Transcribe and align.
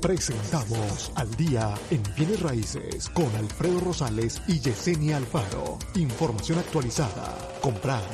Presentamos 0.00 1.12
al 1.16 1.28
día 1.36 1.74
en 1.90 2.00
bienes 2.16 2.40
raíces 2.40 3.08
con 3.08 3.26
Alfredo 3.34 3.80
Rosales 3.80 4.40
y 4.46 4.60
Yesenia 4.60 5.16
Alfaro. 5.16 5.76
Información 5.96 6.60
actualizada. 6.60 7.36
Comprar, 7.60 8.04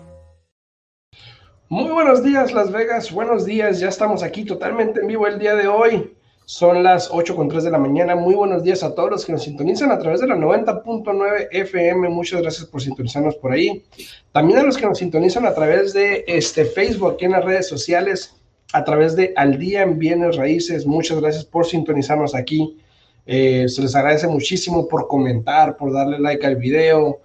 Muy 1.72 1.92
buenos 1.92 2.24
días 2.24 2.52
Las 2.52 2.72
Vegas, 2.72 3.12
buenos 3.12 3.46
días, 3.46 3.80
ya 3.80 3.90
estamos 3.90 4.24
aquí 4.24 4.44
totalmente 4.44 5.02
en 5.02 5.08
vivo 5.08 5.28
el 5.28 5.38
día 5.38 5.54
de 5.54 5.68
hoy. 5.68 6.16
Son 6.46 6.82
las 6.82 7.10
8 7.12 7.36
con 7.36 7.48
3 7.48 7.66
de 7.66 7.70
la 7.70 7.78
mañana. 7.78 8.16
Muy 8.16 8.34
buenos 8.34 8.64
días 8.64 8.82
a 8.82 8.96
todos 8.96 9.12
los 9.12 9.24
que 9.24 9.34
nos 9.34 9.44
sintonizan 9.44 9.92
a 9.92 10.00
través 10.00 10.20
de 10.20 10.26
la 10.26 10.36
90.9 10.36 11.50
FM. 11.52 12.10
Muchas 12.10 12.42
gracias 12.42 12.66
por 12.66 12.82
sintonizarnos 12.82 13.36
por 13.36 13.52
ahí. 13.52 13.86
También 14.32 14.58
a 14.58 14.64
los 14.64 14.78
que 14.80 14.88
nos 14.88 14.98
sintonizan 14.98 15.46
a 15.46 15.54
través 15.54 15.94
de 15.94 16.26
este 16.28 16.66
Facebook, 16.66 17.12
aquí 17.14 17.26
en 17.26 17.34
las 17.34 17.46
redes 17.46 17.68
sociales, 17.68 18.36
a 18.74 18.84
través 18.84 19.16
de 19.16 19.32
Al 19.36 19.60
Día 19.60 19.84
en 19.84 20.00
Bienes 20.00 20.38
Raíces. 20.38 20.88
Muchas 20.88 21.22
gracias 21.22 21.46
por 21.46 21.68
sintonizarnos 21.68 22.34
aquí. 22.34 22.80
Eh, 23.28 23.70
se 23.70 23.84
les 23.84 23.96
agradece 23.96 24.28
muchísimo 24.28 24.88
por 24.88 25.08
comentar, 25.08 25.78
por 25.78 25.94
darle 25.94 26.18
like 26.18 26.48
al 26.48 26.56
video, 26.56 27.20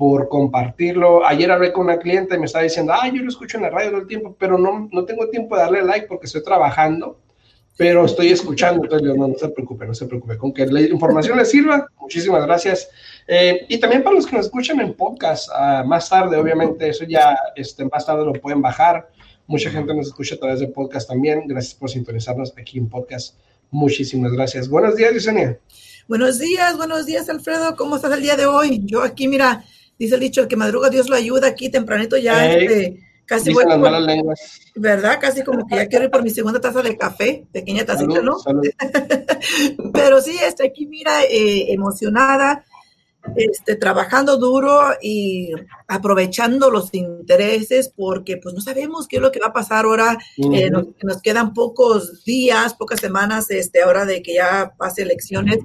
por 0.00 0.30
compartirlo. 0.30 1.26
Ayer 1.26 1.50
hablé 1.50 1.74
con 1.74 1.84
una 1.84 1.98
cliente 1.98 2.34
y 2.34 2.38
me 2.38 2.46
estaba 2.46 2.64
diciendo, 2.64 2.94
ah, 2.94 3.06
yo 3.06 3.22
lo 3.22 3.28
escucho 3.28 3.58
en 3.58 3.64
la 3.64 3.68
radio 3.68 3.90
todo 3.90 4.00
el 4.00 4.06
tiempo, 4.06 4.34
pero 4.38 4.56
no, 4.56 4.88
no 4.90 5.04
tengo 5.04 5.28
tiempo 5.28 5.56
de 5.56 5.60
darle 5.60 5.82
like 5.82 6.06
porque 6.06 6.24
estoy 6.24 6.42
trabajando 6.42 7.18
pero 7.76 8.04
estoy 8.04 8.28
escuchando, 8.28 8.84
entonces 8.84 9.16
no, 9.16 9.28
no 9.28 9.34
se 9.38 9.48
preocupe, 9.48 9.86
no 9.86 9.94
se 9.94 10.04
preocupe, 10.04 10.36
con 10.36 10.52
que 10.52 10.66
la 10.66 10.82
información 10.82 11.38
les 11.38 11.50
sirva, 11.50 11.86
muchísimas 11.98 12.44
gracias. 12.44 12.90
Eh, 13.26 13.64
y 13.70 13.78
también 13.78 14.02
para 14.02 14.16
los 14.16 14.26
que 14.26 14.36
nos 14.36 14.46
escuchan 14.46 14.80
en 14.80 14.92
podcast, 14.92 15.48
uh, 15.48 15.86
más 15.86 16.10
tarde, 16.10 16.36
obviamente, 16.36 16.86
eso 16.86 17.04
ya 17.04 17.34
este, 17.56 17.86
más 17.86 18.04
tarde 18.04 18.26
lo 18.26 18.34
pueden 18.34 18.60
bajar. 18.60 19.08
Mucha 19.46 19.70
gente 19.70 19.94
nos 19.94 20.08
escucha 20.08 20.34
a 20.34 20.38
través 20.38 20.60
de 20.60 20.68
podcast 20.68 21.08
también. 21.08 21.44
Gracias 21.46 21.74
por 21.74 21.88
sintonizarnos 21.88 22.52
aquí 22.58 22.76
en 22.76 22.86
podcast. 22.86 23.38
Muchísimas 23.70 24.32
gracias. 24.32 24.68
Buenos 24.68 24.94
días, 24.94 25.14
Yesenia. 25.14 25.58
Buenos 26.06 26.38
días, 26.38 26.76
buenos 26.76 27.06
días, 27.06 27.30
Alfredo. 27.30 27.76
¿Cómo 27.76 27.96
estás 27.96 28.12
el 28.12 28.20
día 28.20 28.36
de 28.36 28.44
hoy? 28.44 28.82
Yo 28.84 29.02
aquí, 29.02 29.26
mira, 29.26 29.64
dice 30.00 30.14
el 30.14 30.20
dicho, 30.20 30.40
el 30.40 30.48
que 30.48 30.56
madruga 30.56 30.88
Dios 30.88 31.08
lo 31.08 31.14
ayuda 31.14 31.48
aquí 31.48 31.68
tempranito 31.68 32.16
ya. 32.16 32.50
Hey. 32.50 32.66
Este, 32.66 33.10
Casi 33.26 33.52
voy 33.52 33.64
lenguas. 34.06 34.60
¿Verdad? 34.74 35.18
Casi 35.20 35.44
como 35.44 35.64
que 35.64 35.76
ya 35.76 35.86
quiero 35.86 36.06
ir 36.06 36.10
por 36.10 36.24
mi 36.24 36.30
segunda 36.30 36.60
taza 36.60 36.82
de 36.82 36.96
café, 36.96 37.46
pequeña 37.52 37.84
tacita, 37.86 38.14
salud, 38.14 38.24
¿no? 38.24 38.38
Salud. 38.40 38.64
Pero 39.92 40.20
sí, 40.20 40.36
estoy 40.42 40.66
aquí, 40.66 40.86
mira, 40.86 41.22
eh, 41.22 41.72
emocionada, 41.72 42.64
este, 43.36 43.76
trabajando 43.76 44.36
duro 44.36 44.80
y 45.00 45.52
aprovechando 45.86 46.72
los 46.72 46.92
intereses 46.92 47.92
porque 47.94 48.36
pues 48.38 48.52
no 48.52 48.60
sabemos 48.60 49.06
qué 49.06 49.16
es 49.16 49.22
lo 49.22 49.30
que 49.30 49.38
va 49.38 49.48
a 49.48 49.52
pasar 49.52 49.84
ahora. 49.84 50.18
Uh 50.36 50.50
-huh. 50.50 50.58
eh, 50.58 50.70
nos, 50.70 50.86
nos, 51.00 51.22
quedan 51.22 51.54
pocos 51.54 52.24
días, 52.24 52.74
pocas 52.74 52.98
semanas, 52.98 53.48
este, 53.50 53.82
ahora 53.82 54.06
de 54.06 54.22
que 54.22 54.34
ya 54.34 54.72
pase 54.76 55.02
elecciones 55.02 55.58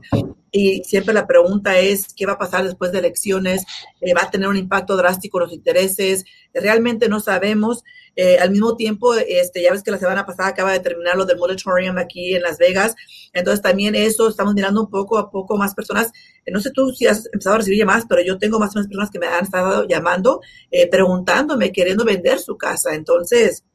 y 0.58 0.86
siempre 0.86 1.14
la 1.14 1.28
pregunta 1.28 1.78
es 1.80 2.14
qué 2.16 2.26
va 2.26 2.34
a 2.34 2.38
pasar 2.38 2.64
después 2.64 2.94
de 2.94 3.00
elecciones, 3.00 3.66
eh, 4.00 4.14
va 4.14 4.22
a 4.22 4.32
tener 4.32 4.48
un 4.48 4.56
impacto 4.56 4.96
drástico 4.96 5.38
los 5.38 5.52
intereses, 5.52 6.24
realmente 6.54 7.10
no 7.10 7.20
sabemos. 7.20 7.84
Eh, 8.16 8.38
al 8.40 8.52
mismo 8.52 8.78
tiempo, 8.78 9.14
este, 9.16 9.62
ya 9.62 9.74
ves 9.74 9.84
que 9.84 9.92
la 9.92 9.98
semana 9.98 10.26
pasada 10.26 10.48
acaba 10.48 10.72
de 10.72 10.80
terminar 10.80 11.18
lo 11.18 11.26
del 11.26 11.38
moratorium 11.38 11.98
aquí 11.98 12.36
en 12.36 12.42
Las 12.42 12.58
Vegas, 12.58 12.96
entonces 13.34 13.62
también 13.62 13.96
eso, 13.96 14.30
estamos 14.30 14.54
mirando 14.54 14.84
un 14.84 14.90
poco 14.90 15.18
a 15.18 15.30
poco 15.30 15.58
más 15.58 15.76
personas, 15.76 16.14
eh, 16.46 16.52
no 16.52 16.62
sé 16.62 16.72
tú 16.72 16.90
si 16.92 17.06
has 17.06 17.26
empezado 17.26 17.56
a 17.56 17.58
recibir 17.58 17.80
llamadas, 17.80 18.06
pero 18.08 18.22
yo 18.24 18.38
tengo 18.38 18.58
más 18.58 18.74
o 18.74 18.80
menos 18.80 18.88
personas 18.88 19.12
que 19.12 19.20
me 19.20 19.28
han 19.28 19.44
estado 19.44 19.86
llamando, 19.86 20.40
eh, 20.72 20.88
preguntándome, 20.90 21.74
queriendo 21.74 22.06
vender 22.06 22.40
su 22.40 22.56
casa, 22.56 22.96
entonces, 22.96 23.66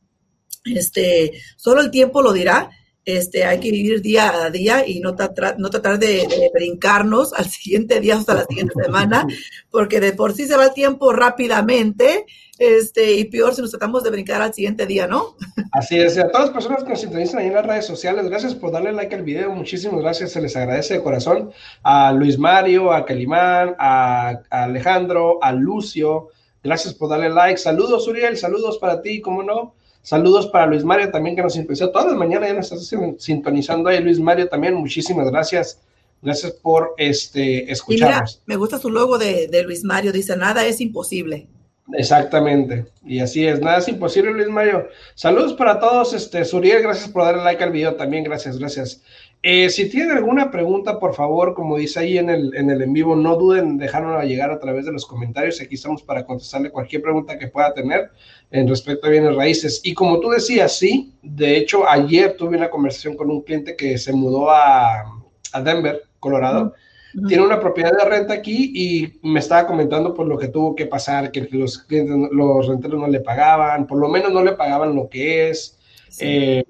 este, 0.65 1.33
solo 1.57 1.83
el 1.83 1.91
tiempo 1.91 2.23
lo 2.23 2.33
dirá, 2.33 2.71
este, 3.05 3.45
hay 3.45 3.61
que 3.61 3.71
vivir 3.71 4.03
día 4.03 4.45
a 4.45 4.51
día 4.51 4.87
y 4.87 5.01
no, 5.01 5.15
tratar, 5.15 5.59
no 5.59 5.71
tratar 5.71 5.99
de, 5.99 6.51
brincarnos 6.53 7.33
al 7.33 7.47
siguiente 7.51 8.01
día 8.01 8.17
hasta 8.17 8.35
la 8.35 8.45
siguiente 8.45 8.75
semana, 8.83 9.27
porque 9.71 10.01
de 10.01 10.13
por 10.13 10.35
sí 10.35 10.47
se 10.47 10.57
va 10.57 10.67
el 10.67 10.75
tiempo 10.75 11.13
rápidamente, 11.13 12.27
este, 12.59 13.15
y 13.15 13.25
peor 13.25 13.55
si 13.55 13.63
nos 13.63 13.71
tratamos 13.71 14.05
de 14.05 14.11
brincar 14.11 14.43
al 14.43 14.53
siguiente 14.53 14.87
día, 14.87 15.07
¿no? 15.07 15.37
Así 15.73 15.99
es, 15.99 16.19
a 16.19 16.29
todas 16.29 16.47
las 16.47 16.51
personas 16.51 16.85
que 16.85 16.91
nos 16.91 17.01
sintonizan 17.01 17.41
ahí 17.41 17.47
en 17.47 17.55
las 17.55 17.67
redes 17.67 17.87
sociales, 17.87 18.29
gracias 18.29 18.55
por 18.55 18.71
darle 18.71 18.93
like 18.93 19.15
al 19.15 19.23
video, 19.23 19.51
muchísimas 19.51 20.01
gracias, 20.01 20.33
se 20.33 20.43
les 20.43 20.55
agradece 20.57 20.95
de 20.95 21.03
corazón 21.03 21.51
a 21.83 22.13
Luis 22.13 22.39
Mario, 22.39 22.93
a 22.93 23.07
Calimán, 23.07 23.75
a, 23.79 24.41
a 24.51 24.65
Alejandro, 24.65 25.43
a 25.43 25.53
Lucio, 25.53 26.29
gracias 26.63 26.93
por 26.93 27.09
darle 27.09 27.31
like, 27.31 27.59
saludos 27.59 28.07
Uriel, 28.07 28.37
saludos 28.37 28.77
para 28.79 29.01
ti, 29.01 29.23
¿cómo 29.23 29.43
no? 29.43 29.75
Saludos 30.03 30.47
para 30.47 30.67
Luis 30.67 30.85
Mario 30.85 31.11
también 31.11 31.37
que 31.37 31.43
nos 31.43 31.53
sintonizó 31.53 31.91
todas 31.91 32.09
las 32.09 32.17
mañanas, 32.17 32.49
ya 32.49 32.55
nos 32.55 32.73
está 32.73 33.17
sintonizando 33.19 33.89
ahí 33.89 34.03
Luis 34.03 34.19
Mario 34.19 34.49
también, 34.49 34.75
muchísimas 34.75 35.31
gracias. 35.31 35.81
Gracias 36.23 36.53
por 36.53 36.95
este, 36.99 37.71
escucharnos. 37.71 38.37
Mira, 38.37 38.45
me 38.47 38.57
gusta 38.57 38.79
su 38.79 38.91
logo 38.91 39.17
de, 39.17 39.49
de, 39.49 39.63
Luis 39.63 39.85
Mario, 39.85 40.13
dice, 40.13 40.37
nada 40.37 40.67
es 40.67 40.81
imposible. 40.81 41.49
Exactamente, 41.95 42.87
y 43.05 43.21
así 43.21 43.47
es, 43.47 43.61
nada 43.61 43.79
es 43.79 43.89
imposible 43.89 44.33
Luis 44.33 44.49
Mario. 44.49 44.89
Saludos 45.15 45.55
para 45.55 45.81
todos, 45.81 46.13
este, 46.13 46.45
Suriel, 46.45 46.83
gracias 46.83 47.09
por 47.09 47.25
darle 47.25 47.43
like 47.43 47.65
al 47.65 47.73
video 47.73 47.95
también, 47.95 48.23
gracias, 48.23 48.59
gracias. 48.59 49.03
Eh, 49.43 49.71
si 49.71 49.89
tienen 49.89 50.11
alguna 50.11 50.51
pregunta, 50.51 50.99
por 50.99 51.15
favor, 51.15 51.55
como 51.55 51.79
dice 51.79 52.01
ahí 52.01 52.19
en 52.19 52.29
el, 52.29 52.55
en 52.55 52.69
el 52.69 52.83
en 52.83 52.93
vivo, 52.93 53.17
no 53.17 53.37
duden 53.37 53.81
en 53.81 54.29
llegar 54.29 54.51
a 54.51 54.59
través 54.59 54.85
de 54.85 54.93
los 54.93 55.07
comentarios. 55.07 55.61
Aquí 55.63 55.77
estamos 55.77 56.03
para 56.03 56.27
contestarle 56.27 56.71
cualquier 56.71 57.01
pregunta 57.01 57.39
que 57.39 57.49
pueda 57.49 57.73
tener 57.73 58.11
en 58.51 58.69
respecto 58.69 59.07
a 59.07 59.11
bienes 59.11 59.35
raíces. 59.35 59.81
Y 59.83 59.95
como 59.95 60.21
tú 60.21 60.29
decías, 60.29 60.77
sí, 60.77 61.15
de 61.23 61.57
hecho, 61.57 61.89
ayer 61.89 62.37
tuve 62.37 62.59
una 62.59 62.69
conversación 62.69 63.17
con 63.17 63.31
un 63.31 63.41
cliente 63.41 63.77
que 63.77 63.97
se 63.97 64.13
mudó 64.13 64.51
a, 64.51 65.05
a 65.55 65.63
Denver, 65.63 66.03
Colorado. 66.19 66.75
Uh 67.15 67.21
-huh. 67.21 67.29
Tiene 67.29 67.43
una 67.43 67.59
propiedad 67.59 67.97
de 67.97 68.05
renta 68.05 68.35
aquí 68.35 68.73
y 68.75 69.19
me 69.27 69.41
estaba 69.41 69.67
comentando 69.67 70.13
por 70.13 70.27
lo 70.27 70.37
que 70.37 70.49
tuvo 70.49 70.75
que 70.75 70.85
pasar, 70.85 71.33
que 71.33 71.49
los 71.51 71.79
clientes, 71.79 72.15
los 72.31 72.69
renteros 72.69 73.01
no 73.01 73.09
le 73.09 73.21
pagaban, 73.21 73.87
por 73.87 73.99
lo 73.99 74.09
menos 74.11 74.31
no 74.33 74.45
le 74.45 74.53
pagaban 74.53 74.95
lo 74.95 75.09
que 75.09 75.49
es. 75.49 75.79
Sí. 76.11 76.27
Eh, 76.29 76.65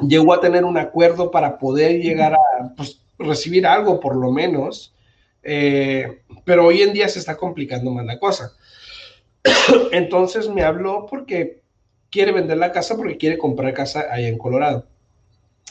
llegó 0.00 0.34
a 0.34 0.40
tener 0.40 0.64
un 0.64 0.78
acuerdo 0.78 1.30
para 1.30 1.58
poder 1.58 2.00
llegar 2.00 2.34
a 2.34 2.74
pues, 2.76 3.00
recibir 3.18 3.66
algo 3.66 4.00
por 4.00 4.16
lo 4.16 4.30
menos, 4.30 4.94
eh, 5.42 6.22
pero 6.44 6.66
hoy 6.66 6.82
en 6.82 6.92
día 6.92 7.08
se 7.08 7.18
está 7.18 7.36
complicando 7.36 7.90
más 7.90 8.04
la 8.04 8.18
cosa. 8.18 8.52
Entonces 9.92 10.48
me 10.48 10.62
habló 10.62 11.06
porque 11.08 11.60
quiere 12.10 12.32
vender 12.32 12.58
la 12.58 12.72
casa 12.72 12.96
porque 12.96 13.16
quiere 13.16 13.38
comprar 13.38 13.74
casa 13.74 14.06
allá 14.10 14.28
en 14.28 14.38
Colorado. 14.38 14.86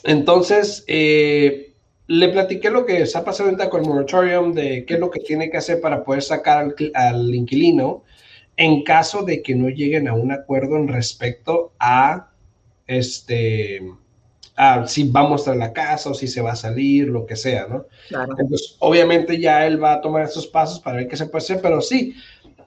Entonces 0.04 0.84
eh, 0.88 1.74
le 2.08 2.30
platiqué 2.30 2.70
lo 2.70 2.86
que 2.86 3.02
está 3.02 3.24
pasando 3.24 3.52
ahorita 3.52 3.70
con 3.70 3.82
el 3.82 3.88
moratorium, 3.88 4.54
de 4.54 4.86
qué 4.86 4.96
es 4.96 5.00
lo 5.00 5.10
que 5.10 5.20
tiene 5.22 5.50
que 5.50 5.58
hacer 5.58 5.82
para 5.82 6.04
poder 6.04 6.22
sacar 6.22 6.60
al, 6.60 6.76
al 6.94 7.34
inquilino 7.34 8.04
en 8.58 8.84
caso 8.84 9.24
de 9.24 9.42
que 9.42 9.56
no 9.56 9.70
lleguen 9.70 10.08
a 10.08 10.14
un 10.14 10.32
acuerdo 10.32 10.78
en 10.78 10.88
respecto 10.88 11.74
a 11.80 12.32
este 12.88 13.82
a 14.58 14.88
si 14.88 15.10
va 15.10 15.22
a 15.22 15.28
mostrar 15.28 15.56
la 15.56 15.72
casa 15.72 16.10
o 16.10 16.14
si 16.16 16.28
se 16.28 16.42
va 16.42 16.54
a 16.54 16.56
salir, 16.56 17.08
lo 17.08 17.26
que 17.26 17.36
sea, 17.36 17.68
¿no? 17.68 17.86
Claro. 18.10 18.36
Entonces, 18.38 18.76
obviamente 18.80 19.40
ya 19.40 19.66
él 19.68 19.82
va 19.82 19.94
a 19.94 20.02
tomar 20.02 20.24
esos 20.24 20.48
pasos 20.48 20.80
para 20.80 20.98
ver 20.98 21.08
qué 21.08 21.16
se 21.16 21.28
puede 21.28 21.44
hacer, 21.44 21.62
pero 21.62 21.80
sí, 21.80 22.16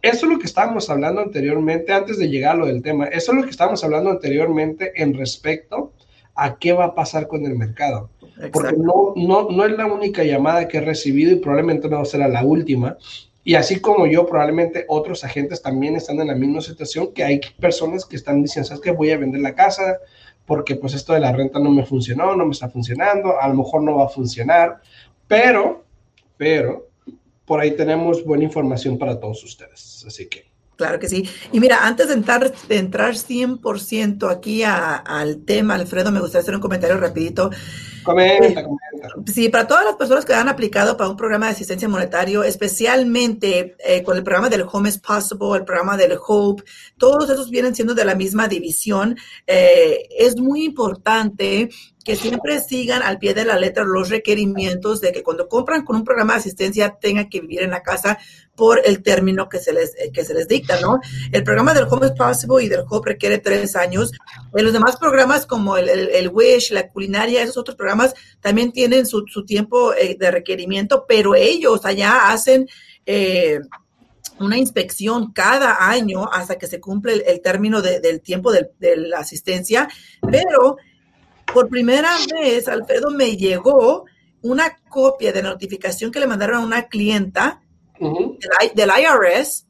eso 0.00 0.26
es 0.26 0.32
lo 0.32 0.38
que 0.38 0.46
estábamos 0.46 0.88
hablando 0.88 1.20
anteriormente, 1.20 1.92
antes 1.92 2.16
de 2.18 2.28
llegar 2.28 2.54
a 2.54 2.58
lo 2.60 2.66
del 2.66 2.80
tema, 2.80 3.06
eso 3.06 3.32
es 3.32 3.38
lo 3.38 3.44
que 3.44 3.50
estábamos 3.50 3.82
hablando 3.82 4.08
anteriormente 4.08 4.92
en 5.02 5.14
respecto 5.14 5.92
a 6.36 6.58
qué 6.58 6.72
va 6.72 6.86
a 6.86 6.94
pasar 6.94 7.26
con 7.26 7.44
el 7.44 7.56
mercado. 7.56 8.08
Exacto. 8.20 8.50
Porque 8.52 8.76
no, 8.76 9.12
no, 9.16 9.50
no 9.50 9.64
es 9.66 9.76
la 9.76 9.86
única 9.86 10.22
llamada 10.22 10.68
que 10.68 10.78
he 10.78 10.80
recibido 10.80 11.32
y 11.32 11.36
probablemente 11.36 11.88
no 11.88 12.04
será 12.04 12.28
la 12.28 12.44
última. 12.44 12.96
Y 13.42 13.56
así 13.56 13.80
como 13.80 14.06
yo, 14.06 14.26
probablemente 14.26 14.84
otros 14.88 15.24
agentes 15.24 15.60
también 15.60 15.96
están 15.96 16.20
en 16.20 16.28
la 16.28 16.34
misma 16.36 16.60
situación, 16.60 17.12
que 17.12 17.24
hay 17.24 17.40
personas 17.58 18.06
que 18.06 18.14
están 18.14 18.42
diciendo, 18.42 18.68
¿sabes 18.68 18.82
qué? 18.82 18.92
Voy 18.92 19.10
a 19.10 19.18
vender 19.18 19.40
la 19.40 19.56
casa, 19.56 19.98
porque 20.46 20.76
pues 20.76 20.94
esto 20.94 21.12
de 21.12 21.20
la 21.20 21.32
renta 21.32 21.58
no 21.58 21.70
me 21.70 21.84
funcionó, 21.86 22.34
no 22.34 22.44
me 22.44 22.52
está 22.52 22.68
funcionando, 22.68 23.40
a 23.40 23.48
lo 23.48 23.54
mejor 23.54 23.82
no 23.82 23.96
va 23.96 24.06
a 24.06 24.08
funcionar, 24.08 24.80
pero, 25.28 25.84
pero, 26.36 26.88
por 27.44 27.60
ahí 27.60 27.76
tenemos 27.76 28.24
buena 28.24 28.44
información 28.44 28.98
para 28.98 29.18
todos 29.18 29.42
ustedes, 29.44 30.04
así 30.06 30.28
que. 30.28 30.50
Claro 30.76 30.98
que 30.98 31.08
sí. 31.08 31.28
Y 31.52 31.60
mira, 31.60 31.86
antes 31.86 32.08
de 32.08 32.14
entrar, 32.14 32.52
de 32.68 32.78
entrar 32.78 33.12
100% 33.12 34.30
aquí 34.30 34.62
a, 34.62 34.96
al 34.96 35.44
tema, 35.44 35.74
Alfredo, 35.74 36.10
me 36.10 36.20
gustaría 36.20 36.42
hacer 36.42 36.54
un 36.54 36.60
comentario 36.62 36.96
rapidito. 36.96 37.50
Comenta, 38.10 38.62
comenta. 38.62 39.32
Sí, 39.32 39.48
para 39.48 39.66
todas 39.66 39.84
las 39.84 39.96
personas 39.96 40.24
que 40.24 40.34
han 40.34 40.48
aplicado 40.48 40.96
para 40.96 41.10
un 41.10 41.16
programa 41.16 41.46
de 41.46 41.52
asistencia 41.52 41.88
monetario, 41.88 42.42
especialmente 42.42 43.76
eh, 43.78 44.02
con 44.02 44.16
el 44.16 44.22
programa 44.22 44.48
del 44.48 44.66
Home 44.70 44.88
is 44.88 44.98
Possible, 44.98 45.56
el 45.56 45.64
programa 45.64 45.96
del 45.96 46.18
Hope, 46.26 46.64
todos 46.98 47.30
esos 47.30 47.50
vienen 47.50 47.74
siendo 47.74 47.94
de 47.94 48.04
la 48.04 48.14
misma 48.14 48.48
división. 48.48 49.16
Eh, 49.46 50.08
es 50.18 50.36
muy 50.36 50.64
importante 50.64 51.70
que 52.04 52.16
siempre 52.16 52.60
sigan 52.60 53.02
al 53.02 53.18
pie 53.18 53.34
de 53.34 53.44
la 53.44 53.58
letra 53.58 53.84
los 53.84 54.08
requerimientos 54.08 55.00
de 55.00 55.12
que 55.12 55.22
cuando 55.22 55.48
compran 55.48 55.84
con 55.84 55.96
un 55.96 56.04
programa 56.04 56.32
de 56.32 56.40
asistencia 56.40 56.96
tengan 57.00 57.28
que 57.28 57.40
vivir 57.40 57.62
en 57.62 57.70
la 57.70 57.82
casa 57.82 58.18
por 58.56 58.80
el 58.84 59.02
término 59.02 59.48
que 59.48 59.58
se 59.58 59.72
les, 59.72 59.94
que 60.12 60.24
se 60.24 60.34
les 60.34 60.48
dicta, 60.48 60.80
¿no? 60.80 61.00
El 61.32 61.44
programa 61.44 61.72
del 61.74 61.84
Home 61.90 62.06
is 62.06 62.12
Possible 62.12 62.64
y 62.64 62.68
del 62.68 62.84
Hope 62.88 63.10
requiere 63.10 63.38
tres 63.38 63.76
años. 63.76 64.12
En 64.54 64.64
los 64.64 64.72
demás 64.72 64.96
programas 64.96 65.46
como 65.46 65.76
el, 65.76 65.88
el, 65.88 66.28
Wish, 66.28 66.72
la 66.72 66.88
culinaria, 66.88 67.42
esos 67.42 67.56
otros 67.56 67.76
programas 67.76 67.99
también 68.40 68.72
tienen 68.72 69.06
su, 69.06 69.24
su 69.26 69.44
tiempo 69.44 69.94
eh, 69.94 70.16
de 70.18 70.30
requerimiento, 70.30 71.04
pero 71.06 71.34
ellos 71.34 71.84
allá 71.84 72.30
hacen... 72.30 72.68
Eh, 73.06 73.60
una 74.38 74.56
inspección 74.56 75.32
cada 75.32 75.90
año 75.90 76.26
hasta 76.32 76.56
que 76.56 76.66
se 76.66 76.80
cumple 76.80 77.22
el, 77.26 77.42
término 77.42 77.82
del 77.82 78.22
tiempo 78.22 78.50
de, 78.50 78.70
de, 78.78 78.96
la 78.96 79.18
asistencia, 79.18 79.86
pero 80.30 80.78
por 81.52 81.68
primera 81.68 82.10
vez, 82.32 82.66
Alfredo, 82.66 83.10
me 83.10 83.36
llegó 83.36 84.06
una 84.42 84.78
copia 84.88 85.32
de 85.32 85.42
notificación 85.42 86.10
que 86.10 86.20
le 86.20 86.26
mandaron 86.26 86.62
a 86.62 86.66
una 86.66 86.88
clienta 86.88 87.62
del, 88.74 88.90
IRS 88.90 89.66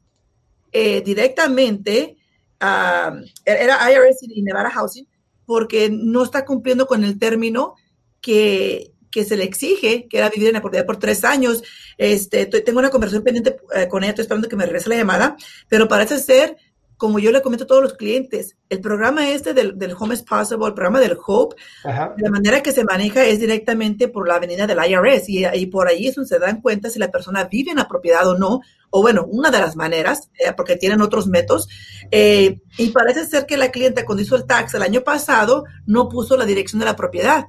eh, 0.71 1.01
directamente, 1.01 2.17
era 2.59 3.91
IRS 3.91 4.23
y 4.23 4.41
Nevada 4.41 4.69
Housing, 4.69 5.07
porque 5.45 5.89
no 5.91 6.23
está 6.23 6.45
cumpliendo 6.45 6.85
con 6.87 7.03
el 7.03 7.19
término 7.19 7.75
que, 8.21 8.93
se 9.11 9.35
le 9.35 9.43
exige, 9.43 10.07
que 10.07 10.17
era 10.17 10.29
vivir 10.29 10.47
en 10.47 10.53
la 10.53 10.61
propiedad 10.61 10.85
por 10.85 10.97
tres 10.97 11.23
años. 11.23 11.63
Este, 11.97 12.45
tengo 12.45 12.79
una 12.79 12.89
conversación 12.89 13.23
pendiente 13.23 13.57
eh, 13.75 13.87
con 13.87 14.03
ella, 14.03 14.11
estoy 14.11 14.23
esperando 14.23 14.47
que 14.47 14.55
me 14.55 14.65
regrese 14.65 14.89
la 14.89 14.95
llamada, 14.95 15.35
pero 15.67 15.87
parece 15.87 16.19
ser 16.19 16.57
como 17.01 17.17
yo 17.17 17.31
le 17.31 17.41
comento 17.41 17.63
a 17.63 17.67
todos 17.67 17.81
los 17.81 17.93
clientes, 17.95 18.57
el 18.69 18.79
programa 18.79 19.27
este 19.31 19.55
del, 19.55 19.75
Home 19.97 20.13
is 20.13 20.21
Possible, 20.21 20.67
el 20.67 20.75
programa 20.75 20.99
del 20.99 21.17
Hope, 21.25 21.55
la 21.83 22.29
manera 22.29 22.61
que 22.61 22.71
se 22.71 22.83
maneja 22.83 23.25
es 23.25 23.39
directamente 23.39 24.07
por 24.07 24.27
la 24.27 24.35
avenida 24.35 24.67
del 24.67 24.77
IRS 24.77 25.27
y, 25.27 25.65
por 25.65 25.87
ahí 25.87 26.05
es 26.05 26.13
donde 26.13 26.27
se 26.27 26.37
dan 26.37 26.61
cuenta 26.61 26.91
si 26.91 26.99
la 26.99 27.09
persona 27.09 27.45
vive 27.45 27.71
en 27.71 27.77
la 27.77 27.87
propiedad 27.87 28.27
o 28.27 28.37
no, 28.37 28.61
o 28.91 29.01
bueno, 29.01 29.25
una 29.27 29.49
de 29.49 29.57
las 29.57 29.75
maneras, 29.75 30.29
eh, 30.37 30.53
porque 30.55 30.75
tienen 30.75 31.01
otros 31.01 31.25
métodos. 31.25 31.67
Eh, 32.11 32.61
y 32.77 32.89
parece 32.91 33.25
ser 33.25 33.47
que 33.47 33.57
la 33.57 33.71
clienta 33.71 34.05
cuando 34.05 34.21
hizo 34.21 34.35
el 34.35 34.45
tax 34.45 34.75
el 34.75 34.83
año 34.83 35.01
pasado 35.01 35.63
no 35.87 36.07
puso 36.07 36.37
la 36.37 36.45
dirección 36.45 36.81
de 36.81 36.85
la 36.85 36.95
propiedad. 36.95 37.47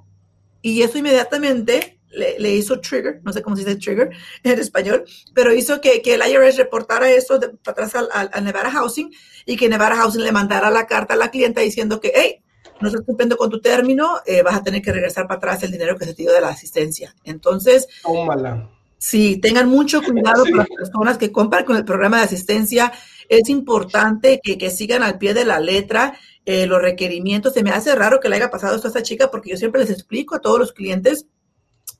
Y 0.63 0.83
eso 0.83 0.99
inmediatamente 0.99 1.99
le, 2.13 2.51
hizo 2.55 2.81
trigger, 2.81 3.21
no 3.25 3.33
sé 3.33 3.43
cómo 3.43 3.57
se 3.57 3.65
dice 3.65 3.77
trigger 3.77 4.11
en 4.43 4.59
español, 4.59 5.05
pero 5.35 5.53
hizo 5.53 5.81
que, 5.81 6.03
que 6.03 6.15
el 6.15 6.23
IRS 6.23 6.57
reportara 6.57 7.11
eso 7.11 7.39
de, 7.39 7.49
para 7.51 7.87
atrás 7.87 8.09
al, 8.13 8.45
Nevada 8.45 8.71
Housing 8.71 9.13
y 9.47 9.57
que 9.57 9.69
Nevada 9.69 9.97
Housing 9.97 10.23
le 10.23 10.33
mandara 10.33 10.71
la 10.71 10.87
carta 10.87 11.15
a 11.15 11.17
la 11.17 11.31
clienta 11.31 11.61
diciendo 11.61 12.01
que, 12.01 12.13
hey, 12.15 12.43
no 12.81 12.89
estás 12.89 13.05
cumpliendo 13.05 13.37
con 13.37 13.51
tu 13.51 13.61
término, 13.61 14.21
eh, 14.27 14.43
vas 14.43 14.57
a 14.57 14.63
tener 14.63 14.83
que 14.83 14.93
regresar 14.93 15.27
para 15.27 15.39
atrás 15.39 15.63
el 15.63 15.71
dinero 15.71 15.97
que 15.97 16.05
se 16.05 16.15
te 16.15 16.23
dio 16.23 16.33
de 16.33 16.41
la 16.41 16.49
asistencia. 16.49 17.15
Entonces, 17.23 17.87
Tómala. 18.03 18.69
sí, 18.99 19.39
tengan 19.41 19.69
mucho 19.69 20.03
cuidado 20.03 20.43
con 20.45 20.57
las 20.57 20.69
personas 20.69 21.19
que 21.19 21.31
compran 21.31 21.65
con 21.65 21.77
el 21.77 21.85
programa 21.85 22.19
de 22.19 22.25
asistencia. 22.25 22.93
Es 23.29 23.49
importante 23.49 24.41
que, 24.43 24.59
que 24.59 24.71
sigan 24.71 25.05
al 25.05 25.19
pie 25.19 25.33
de 25.33 25.45
la 25.45 25.61
letra 25.61 26.15
eh, 26.45 26.67
los 26.67 26.81
requerimientos. 26.83 27.55
Se 27.55 27.63
me 27.63 27.71
hace 27.71 27.95
raro 27.95 28.21
que 28.21 28.29
le 28.29 28.37
haya 28.37 28.51
pasado 28.51 28.77
esto 28.77 28.89
a 28.89 28.91
esta 28.91 29.03
chica 29.03 29.31
porque 29.31 29.51
yo 29.51 29.57
siempre 29.57 29.81
les 29.81 29.91
explico 29.91 30.35
a 30.35 30.41
todos 30.41 30.59
los 30.59 30.73
clientes 30.73 31.27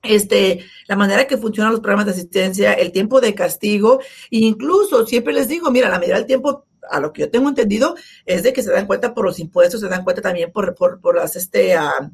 este, 0.03 0.65
la 0.89 0.97
manera 0.97 1.27
que 1.27 1.37
funcionan 1.37 1.73
los 1.73 1.81
programas 1.81 2.07
de 2.07 2.13
asistencia, 2.13 2.73
el 2.73 2.93
tiempo 2.93 3.21
de 3.21 3.35
castigo, 3.35 4.01
e 4.31 4.39
incluso 4.39 5.07
siempre 5.07 5.33
les 5.33 5.49
digo, 5.49 5.71
mira, 5.71 5.89
la 5.89 5.99
medida 5.99 6.17
del 6.17 6.27
tiempo, 6.27 6.67
a 6.91 6.99
lo 6.99 7.13
que 7.13 7.23
yo 7.23 7.31
tengo 7.31 7.49
entendido, 7.49 7.95
es 8.27 8.43
de 8.43 8.53
que 8.53 8.63
se 8.63 8.73
dan 8.73 8.87
cuenta 8.87 9.15
por 9.15 9.25
los 9.25 9.39
impuestos, 9.39 9.81
se 9.81 9.89
dan 9.89 10.05
cuenta 10.05 10.21
también 10.21 10.51
por, 10.51 10.75
por, 10.75 11.01
por 11.01 11.17
las, 11.17 11.37
este, 11.37 11.77
uh, 11.79 12.11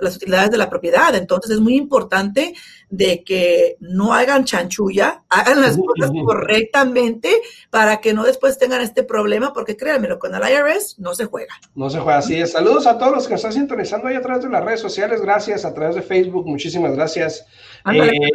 las 0.00 0.16
utilidades 0.16 0.50
de 0.50 0.58
la 0.58 0.68
propiedad. 0.68 1.14
Entonces 1.14 1.52
es 1.52 1.60
muy 1.60 1.76
importante 1.76 2.54
de 2.88 3.24
que 3.24 3.76
no 3.80 4.14
hagan 4.14 4.44
chanchulla, 4.44 5.24
hagan 5.28 5.60
las 5.60 5.76
cosas 5.76 6.10
correctamente 6.24 7.30
para 7.70 8.00
que 8.00 8.14
no 8.14 8.24
después 8.24 8.58
tengan 8.58 8.80
este 8.80 9.02
problema, 9.02 9.52
porque 9.52 9.76
créanmelo, 9.76 10.18
con 10.18 10.34
el 10.34 10.42
IRS 10.42 10.98
no 10.98 11.14
se 11.14 11.26
juega. 11.26 11.54
No 11.74 11.90
se 11.90 11.98
juega, 11.98 12.18
así 12.18 12.40
es. 12.40 12.52
Saludos 12.52 12.86
a 12.86 12.98
todos 12.98 13.12
los 13.12 13.28
que 13.28 13.34
están 13.34 13.52
sintonizando 13.52 14.08
ahí 14.08 14.14
a 14.14 14.22
través 14.22 14.42
de 14.44 14.50
las 14.50 14.64
redes 14.64 14.80
sociales, 14.80 15.20
gracias, 15.20 15.64
a 15.64 15.74
través 15.74 15.96
de 15.96 16.02
Facebook, 16.02 16.46
muchísimas 16.46 16.94
gracias. 16.94 17.44
Eh, 17.92 18.30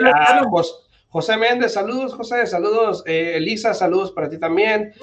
José 1.12 1.36
Méndez, 1.36 1.74
saludos, 1.74 2.14
José, 2.14 2.48
saludos. 2.48 3.04
Eh, 3.06 3.34
Elisa, 3.36 3.74
saludos 3.74 4.14
para 4.14 4.30
ti 4.30 4.38
también. 4.38 4.94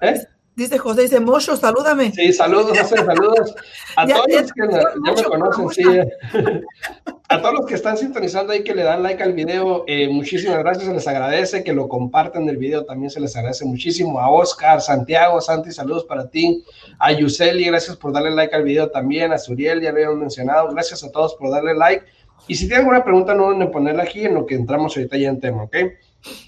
¿eh? 0.00 0.26
Dice 0.54 0.76
José, 0.76 1.02
dice 1.02 1.18
Mocho, 1.18 1.56
salúdame. 1.56 2.12
Sí, 2.12 2.30
saludos, 2.32 2.78
José, 2.78 2.96
saludos. 2.96 3.54
A 3.96 4.06
todos 4.06 4.26
los 4.28 4.52
que 4.52 4.62
ya 4.70 5.12
me 5.14 5.22
conocen, 5.24 5.68
sí. 5.70 5.82
A 7.28 7.40
todos 7.40 7.54
los 7.54 7.66
que 7.66 7.74
están 7.74 7.96
sintonizando 7.96 8.52
ahí, 8.52 8.62
que 8.62 8.74
le 8.74 8.82
dan 8.82 9.02
like 9.02 9.22
al 9.22 9.32
video, 9.32 9.84
eh, 9.86 10.08
muchísimas 10.08 10.58
gracias, 10.58 10.84
se 10.84 10.92
les 10.92 11.08
agradece, 11.08 11.64
que 11.64 11.72
lo 11.72 11.88
compartan 11.88 12.46
el 12.50 12.58
video, 12.58 12.84
también 12.84 13.08
se 13.08 13.20
les 13.20 13.34
agradece 13.34 13.64
muchísimo. 13.64 14.20
A 14.20 14.28
Oscar, 14.28 14.82
Santiago, 14.82 15.40
Santi, 15.40 15.72
saludos 15.72 16.04
para 16.04 16.28
ti. 16.28 16.62
A 16.98 17.12
Yuseli, 17.12 17.64
gracias 17.64 17.96
por 17.96 18.12
darle 18.12 18.32
like 18.32 18.54
al 18.54 18.64
video 18.64 18.90
también. 18.90 19.32
A 19.32 19.38
Suriel, 19.38 19.80
ya 19.80 19.90
lo 19.90 19.96
habían 19.96 20.18
mencionado, 20.18 20.68
gracias 20.68 21.02
a 21.02 21.10
todos 21.10 21.34
por 21.36 21.50
darle 21.50 21.74
like. 21.74 22.04
Y 22.46 22.56
si 22.56 22.66
tienen 22.66 22.80
alguna 22.80 23.02
pregunta, 23.02 23.34
no 23.34 23.50
deben 23.50 23.70
ponerla 23.70 24.02
aquí 24.02 24.26
en 24.26 24.34
lo 24.34 24.44
que 24.44 24.54
entramos 24.54 24.94
ahorita 24.94 25.16
ya 25.16 25.30
en 25.30 25.40
tema, 25.40 25.62
¿ok? 25.62 25.76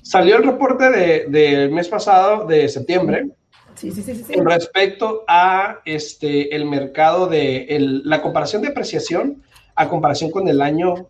Salió 0.02 0.36
el 0.36 0.44
reporte 0.44 0.90
del 0.90 1.32
de, 1.32 1.68
mes 1.70 1.88
pasado, 1.88 2.46
de 2.46 2.68
septiembre. 2.68 3.28
Sí, 3.74 3.90
sí, 3.90 4.02
sí, 4.02 4.14
sí, 4.14 4.34
Respecto 4.36 5.24
a 5.26 5.80
este, 5.84 6.54
el 6.54 6.64
mercado 6.64 7.26
de 7.26 7.66
la 8.04 8.22
comparación 8.22 8.62
de 8.62 8.68
apreciación 8.68 9.42
a 9.74 9.88
comparación 9.88 10.30
con 10.30 10.48
el 10.48 10.62
año 10.62 11.06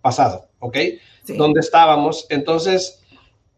pasado, 0.00 0.48
¿ok? 0.60 0.76
Donde 1.36 1.60
estábamos. 1.60 2.26
Entonces, 2.30 3.02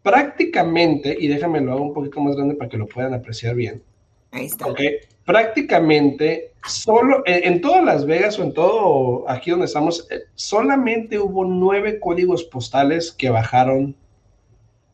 prácticamente, 0.03 1.17
y 1.19 1.29
déjame 1.29 1.61
lo 1.61 1.73
hago 1.73 1.83
un 1.83 1.95
poquito 1.95 2.21
más 2.21 2.35
grande 2.35 2.55
para 2.55 2.69
que 2.69 2.79
lo 2.79 2.87
puedan 2.87 3.15
apreciar 3.15 3.55
bien. 3.55 3.83
Ahí 4.31 4.47
está. 4.47 4.67
¿ok? 4.67 4.81
Prácticamente, 5.25 6.53
solo 6.67 7.23
en, 7.27 7.61
todas 7.61 7.85
Las 7.85 8.07
Vegas 8.07 8.39
o 8.39 8.43
en 8.43 8.55
todo 8.55 9.29
aquí 9.29 9.51
donde 9.51 9.67
estamos, 9.67 10.07
eh, 10.11 10.23
solamente 10.35 11.19
hubo 11.19 11.45
nueve 11.45 12.01
códigos 12.01 12.45
postales 12.45 13.13
que 13.13 13.29
bajaron, 13.29 13.95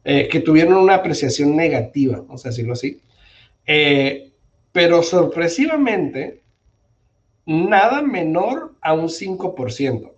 eh, 0.05 0.29
que 0.29 0.41
tuvieron 0.41 0.75
una 0.75 0.97
apreciación 0.97 1.57
negativa, 1.57 2.19
vamos 2.19 2.45
a 2.45 2.49
decirlo 2.49 2.73
así. 2.73 3.01
Eh, 3.67 4.33
pero 4.73 5.03
sorpresivamente, 5.03 6.43
nada 7.47 8.03
menor 8.03 8.75
a 8.81 8.95
un 8.95 9.09
5%. 9.09 10.11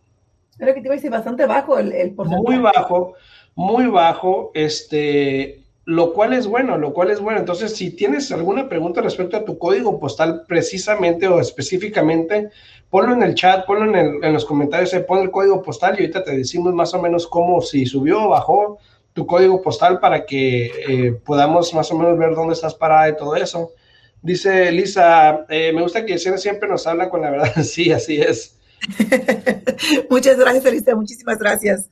Pero 0.58 0.74
que 0.74 0.80
te 0.80 0.86
iba 0.86 0.94
a 0.94 0.96
decir 0.96 1.10
bastante 1.10 1.46
bajo 1.46 1.78
el, 1.78 1.92
el 1.92 2.14
porcentaje. 2.14 2.42
Muy 2.42 2.58
bajo, 2.58 3.14
muy 3.54 3.86
bajo, 3.86 4.50
este, 4.54 5.66
lo 5.86 6.12
cual 6.12 6.32
es 6.32 6.46
bueno, 6.46 6.76
lo 6.76 6.92
cual 6.92 7.10
es 7.10 7.20
bueno. 7.20 7.38
Entonces, 7.38 7.76
si 7.76 7.90
tienes 7.90 8.32
alguna 8.32 8.68
pregunta 8.68 9.00
respecto 9.00 9.36
a 9.36 9.44
tu 9.44 9.56
código 9.56 10.00
postal 10.00 10.42
precisamente 10.48 11.28
o 11.28 11.40
específicamente, 11.40 12.50
ponlo 12.90 13.12
en 13.12 13.22
el 13.22 13.34
chat, 13.34 13.64
ponlo 13.66 13.96
en, 13.96 14.32
los 14.32 14.44
comentarios, 14.44 14.90
se 14.90 15.00
pon 15.00 15.20
el 15.20 15.30
código 15.30 15.62
postal 15.62 15.94
y 15.94 16.02
ahorita 16.02 16.24
te 16.24 16.36
decimos 16.36 16.74
más 16.74 16.92
o 16.94 17.00
menos 17.00 17.26
cómo, 17.26 17.60
si 17.60 17.86
subió 17.86 18.24
o 18.24 18.28
bajó 18.30 18.78
tu 19.16 19.26
código 19.26 19.62
postal 19.62 19.98
para 19.98 20.26
que 20.26 20.66
eh, 20.66 21.12
podamos 21.24 21.72
más 21.72 21.90
o 21.90 21.96
menos 21.96 22.18
ver 22.18 22.34
dónde 22.34 22.52
estás 22.52 22.74
parada 22.74 23.08
y 23.08 23.16
todo 23.16 23.34
eso. 23.34 23.72
Dice 24.20 24.70
Lisa, 24.70 25.46
eh, 25.48 25.72
me 25.72 25.80
gusta 25.80 26.04
que 26.04 26.18
siempre 26.18 26.68
nos 26.68 26.86
habla 26.86 27.08
con 27.08 27.22
la 27.22 27.30
verdad. 27.30 27.54
sí, 27.62 27.90
así 27.90 28.20
es. 28.20 28.58
Muchas 30.10 30.38
gracias, 30.38 30.70
Lisa. 30.70 30.94
Muchísimas 30.94 31.38
gracias. 31.38 31.88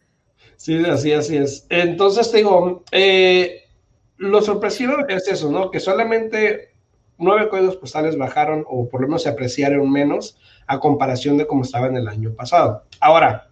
Sí, 0.58 0.84
así, 0.84 1.12
así 1.14 1.38
es. 1.38 1.64
Entonces 1.70 2.30
te 2.30 2.36
digo, 2.36 2.84
eh, 2.92 3.62
lo 4.18 4.42
sorpresivo 4.42 5.08
es 5.08 5.26
eso, 5.26 5.50
¿no? 5.50 5.70
Que 5.70 5.80
solamente 5.80 6.74
nueve 7.16 7.48
códigos 7.48 7.76
postales 7.76 8.18
bajaron 8.18 8.66
o 8.68 8.86
por 8.90 9.00
lo 9.00 9.06
menos 9.06 9.22
se 9.22 9.30
apreciaron 9.30 9.90
menos 9.90 10.38
a 10.66 10.78
comparación 10.78 11.38
de 11.38 11.46
cómo 11.46 11.62
estaba 11.62 11.86
en 11.86 11.96
el 11.96 12.06
año 12.06 12.34
pasado. 12.34 12.84
Ahora, 13.00 13.48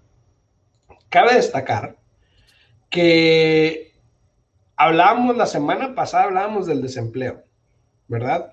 cabe 1.08 1.36
destacar 1.36 2.01
que 2.92 3.94
hablábamos 4.76 5.36
la 5.36 5.46
semana 5.46 5.94
pasada, 5.94 6.24
hablábamos 6.24 6.66
del 6.66 6.82
desempleo, 6.82 7.42
¿verdad? 8.06 8.52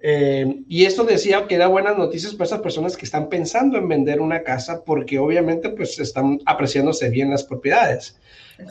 Eh, 0.00 0.62
y 0.68 0.86
esto 0.86 1.04
decía 1.04 1.46
que 1.46 1.54
era 1.54 1.66
buenas 1.66 1.96
noticias 1.96 2.34
para 2.34 2.46
esas 2.46 2.60
personas 2.60 2.96
que 2.96 3.04
están 3.04 3.28
pensando 3.28 3.78
en 3.78 3.88
vender 3.88 4.20
una 4.20 4.42
casa 4.42 4.82
porque 4.84 5.18
obviamente 5.18 5.68
pues 5.68 5.98
están 5.98 6.40
apreciándose 6.46 7.10
bien 7.10 7.30
las 7.30 7.44
propiedades. 7.44 8.18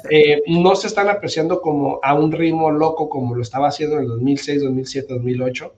Eh, 0.09 0.41
no 0.47 0.75
se 0.75 0.87
están 0.87 1.09
apreciando 1.09 1.61
como 1.61 1.99
a 2.03 2.15
un 2.15 2.31
ritmo 2.31 2.71
loco 2.71 3.07
como 3.07 3.35
lo 3.35 3.41
estaba 3.41 3.67
haciendo 3.67 3.97
en 3.97 4.03
el 4.03 4.07
2006, 4.09 4.63
2007, 4.63 5.13
2008, 5.13 5.73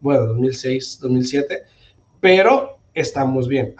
bueno, 0.00 0.26
2006, 0.26 0.98
2007, 1.00 1.62
pero 2.20 2.78
estamos 2.94 3.46
bien. 3.46 3.74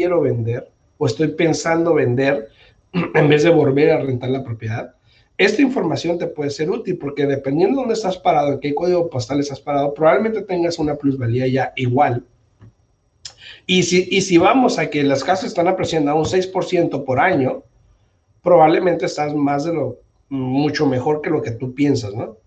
Quiero 0.00 0.22
vender 0.22 0.66
o 0.96 1.06
estoy 1.06 1.28
pensando 1.28 1.92
vender 1.92 2.48
en 3.14 3.28
vez 3.28 3.42
de 3.42 3.50
volver 3.50 3.90
a 3.90 4.00
rentar 4.00 4.30
la 4.30 4.42
propiedad. 4.42 4.94
Esta 5.36 5.60
información 5.60 6.16
te 6.16 6.26
puede 6.26 6.48
ser 6.48 6.70
útil 6.70 6.96
porque 6.96 7.26
dependiendo 7.26 7.76
de 7.76 7.82
dónde 7.82 7.94
estás 7.94 8.16
parado, 8.16 8.52
en 8.52 8.60
qué 8.60 8.74
código 8.74 9.10
postal 9.10 9.40
estás 9.40 9.60
parado, 9.60 9.92
probablemente 9.92 10.40
tengas 10.40 10.78
una 10.78 10.96
plusvalía 10.96 11.46
ya 11.48 11.72
igual. 11.76 12.24
Y 13.66 13.82
si, 13.82 14.08
y 14.10 14.22
si 14.22 14.38
vamos 14.38 14.78
a 14.78 14.88
que 14.88 15.02
las 15.02 15.22
casas 15.22 15.46
están 15.46 15.68
apreciando 15.68 16.10
a 16.10 16.14
un 16.14 16.24
6% 16.24 17.04
por 17.04 17.20
año, 17.20 17.62
probablemente 18.42 19.04
estás 19.04 19.34
más 19.34 19.64
de 19.64 19.74
lo 19.74 19.98
mucho 20.30 20.86
mejor 20.86 21.20
que 21.20 21.28
lo 21.28 21.42
que 21.42 21.50
tú 21.50 21.74
piensas, 21.74 22.14
¿no? 22.14 22.38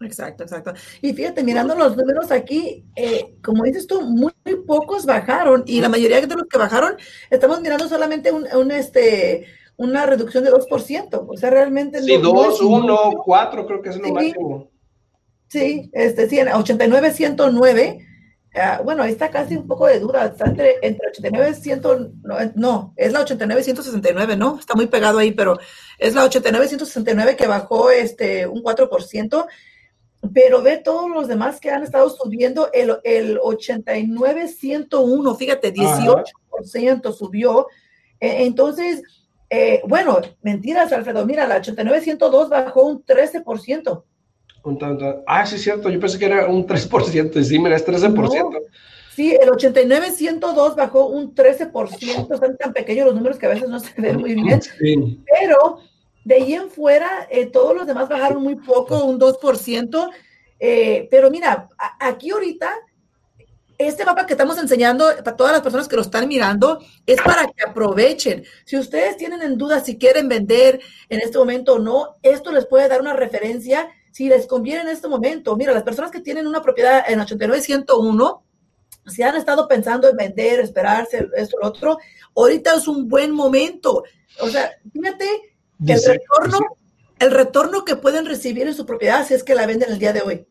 Exacto, 0.00 0.44
exacto. 0.44 0.72
Y 1.02 1.12
fíjate, 1.12 1.42
mirando 1.44 1.74
los 1.74 1.96
números 1.96 2.30
aquí, 2.30 2.86
eh, 2.96 3.36
como 3.42 3.64
dices 3.64 3.86
tú, 3.86 4.00
muy, 4.00 4.32
pocos 4.66 5.04
bajaron 5.04 5.62
y 5.66 5.80
la 5.80 5.88
mayoría 5.88 6.20
de 6.20 6.34
los 6.34 6.46
que 6.46 6.58
bajaron, 6.58 6.96
estamos 7.28 7.60
mirando 7.60 7.88
solamente 7.88 8.32
un, 8.32 8.70
este, 8.70 9.46
una 9.76 10.06
reducción 10.06 10.44
de 10.44 10.52
2%. 10.52 11.26
O 11.28 11.36
sea, 11.36 11.50
realmente... 11.50 12.02
Sí, 12.02 12.16
2, 12.16 12.60
1, 12.62 13.10
4 13.24 13.66
creo 13.66 13.82
que 13.82 13.88
es 13.90 13.96
lo 13.96 14.08
máximo. 14.08 14.70
Sí, 15.48 15.90
este, 15.92 16.28
sí, 16.28 16.40
89, 16.40 17.12
109. 17.12 18.06
Uh, 18.52 18.82
bueno, 18.82 19.02
ahí 19.02 19.12
está 19.12 19.30
casi 19.30 19.56
un 19.56 19.66
poco 19.66 19.86
de 19.86 20.00
duda, 20.00 20.26
está 20.26 20.46
entre, 20.46 20.74
entre 20.82 21.08
89 21.08 21.50
y 21.50 21.54
100, 21.54 21.82
no, 22.22 22.36
no, 22.56 22.94
es 22.96 23.12
la 23.12 23.20
89 23.20 23.62
169, 23.62 24.36
¿no? 24.36 24.58
Está 24.58 24.74
muy 24.74 24.86
pegado 24.88 25.18
ahí, 25.18 25.30
pero 25.30 25.58
es 25.98 26.14
la 26.14 26.24
89 26.24 26.66
169 26.66 27.36
que 27.36 27.46
bajó 27.46 27.92
este 27.92 28.48
un 28.48 28.60
4% 28.64 29.46
pero 30.32 30.62
ve 30.62 30.76
todos 30.78 31.08
los 31.10 31.28
demás 31.28 31.60
que 31.60 31.70
han 31.70 31.82
estado 31.82 32.10
subiendo, 32.10 32.70
el, 32.72 32.96
el 33.04 33.38
89-101, 33.38 35.36
fíjate, 35.36 35.72
18% 35.72 37.12
subió. 37.12 37.66
E, 38.20 38.44
entonces, 38.44 39.02
eh, 39.48 39.80
bueno, 39.86 40.20
mentiras, 40.42 40.92
Alfredo, 40.92 41.24
mira, 41.24 41.46
la 41.46 41.62
89-102 41.62 42.48
bajó 42.48 42.82
un 42.82 43.04
13%. 43.04 44.04
Ah, 45.26 45.46
sí, 45.46 45.54
es 45.54 45.62
cierto, 45.62 45.88
yo 45.88 45.98
pensé 45.98 46.18
que 46.18 46.26
era 46.26 46.46
un 46.46 46.66
3%, 46.66 47.42
sí, 47.42 47.58
mira, 47.58 47.76
es 47.76 47.86
13%. 47.86 48.62
sí, 49.14 49.34
el 49.40 49.48
89-102 49.48 50.76
bajó 50.76 51.06
un 51.06 51.34
13%, 51.34 52.38
son 52.38 52.56
tan 52.58 52.74
pequeños 52.74 53.06
los 53.06 53.14
números 53.14 53.38
que 53.38 53.46
a 53.46 53.50
veces 53.50 53.70
no 53.70 53.80
se 53.80 53.98
ven 53.98 54.18
muy 54.18 54.34
bien, 54.34 54.60
pero 54.78 55.80
de 56.24 56.34
ahí 56.34 56.54
en 56.54 56.70
fuera, 56.70 57.26
eh, 57.30 57.46
todos 57.46 57.74
los 57.74 57.86
demás 57.86 58.08
bajaron 58.08 58.42
muy 58.42 58.56
poco, 58.56 59.04
un 59.04 59.18
2%. 59.18 60.10
Eh, 60.58 61.08
pero 61.10 61.30
mira, 61.30 61.68
aquí 61.98 62.30
ahorita, 62.30 62.70
este 63.78 64.04
mapa 64.04 64.26
que 64.26 64.34
estamos 64.34 64.58
enseñando 64.58 65.06
para 65.24 65.36
todas 65.36 65.52
las 65.52 65.62
personas 65.62 65.88
que 65.88 65.96
lo 65.96 66.02
están 66.02 66.28
mirando 66.28 66.80
es 67.06 67.16
para 67.22 67.46
que 67.46 67.64
aprovechen. 67.64 68.44
Si 68.66 68.76
ustedes 68.76 69.16
tienen 69.16 69.40
en 69.40 69.56
duda 69.56 69.80
si 69.80 69.96
quieren 69.96 70.28
vender 70.28 70.80
en 71.08 71.20
este 71.20 71.38
momento 71.38 71.74
o 71.74 71.78
no, 71.78 72.16
esto 72.22 72.52
les 72.52 72.66
puede 72.66 72.88
dar 72.88 73.00
una 73.00 73.14
referencia 73.14 73.88
si 74.12 74.28
les 74.28 74.46
conviene 74.46 74.82
en 74.82 74.88
este 74.88 75.08
momento. 75.08 75.56
Mira, 75.56 75.72
las 75.72 75.82
personas 75.82 76.10
que 76.10 76.20
tienen 76.20 76.46
una 76.46 76.60
propiedad 76.60 77.04
en 77.08 77.20
89-101, 77.20 78.42
si 79.06 79.22
han 79.22 79.36
estado 79.36 79.66
pensando 79.66 80.10
en 80.10 80.16
vender, 80.16 80.60
esperarse, 80.60 81.28
esto, 81.34 81.56
lo 81.58 81.68
otro, 81.68 81.98
ahorita 82.36 82.74
es 82.74 82.86
un 82.86 83.08
buen 83.08 83.30
momento. 83.30 84.04
O 84.40 84.48
sea, 84.48 84.70
fíjate 84.92 85.49
el 85.86 86.02
retorno, 86.02 86.58
el 87.18 87.30
retorno 87.30 87.84
que 87.84 87.96
pueden 87.96 88.26
recibir 88.26 88.66
en 88.66 88.74
su 88.74 88.86
propiedad 88.86 89.26
si 89.26 89.34
es 89.34 89.44
que 89.44 89.54
la 89.54 89.66
venden 89.66 89.90
el 89.90 89.98
día 89.98 90.12
de 90.12 90.22
hoy. 90.22 90.46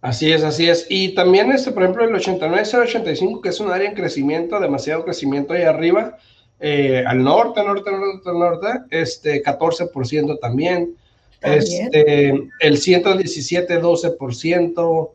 Así 0.00 0.30
es, 0.30 0.44
así 0.44 0.68
es. 0.68 0.86
Y 0.88 1.14
también, 1.14 1.50
este, 1.50 1.72
por 1.72 1.82
ejemplo, 1.82 2.04
el 2.04 2.14
89-085, 2.14 3.40
que 3.40 3.48
es 3.48 3.60
un 3.60 3.70
área 3.70 3.88
en 3.88 3.94
crecimiento, 3.94 4.60
demasiado 4.60 5.04
crecimiento 5.04 5.52
ahí 5.52 5.62
arriba, 5.62 6.16
eh, 6.60 7.02
al 7.06 7.22
norte, 7.22 7.62
norte, 7.64 7.90
norte, 7.90 8.30
norte, 8.32 8.66
este, 8.90 9.42
14% 9.42 10.38
también. 10.38 10.96
Este, 11.40 12.32
el 12.60 12.78
117, 12.78 13.80
12%, 13.80 15.10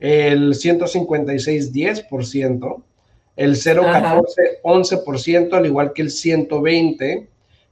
el 0.00 0.54
156, 0.54 1.72
10%, 1.72 2.82
el 3.36 3.56
014, 3.56 4.60
11%, 4.62 5.52
al 5.52 5.66
igual 5.66 5.92
que 5.92 6.02
el 6.02 6.10
120, 6.10 7.28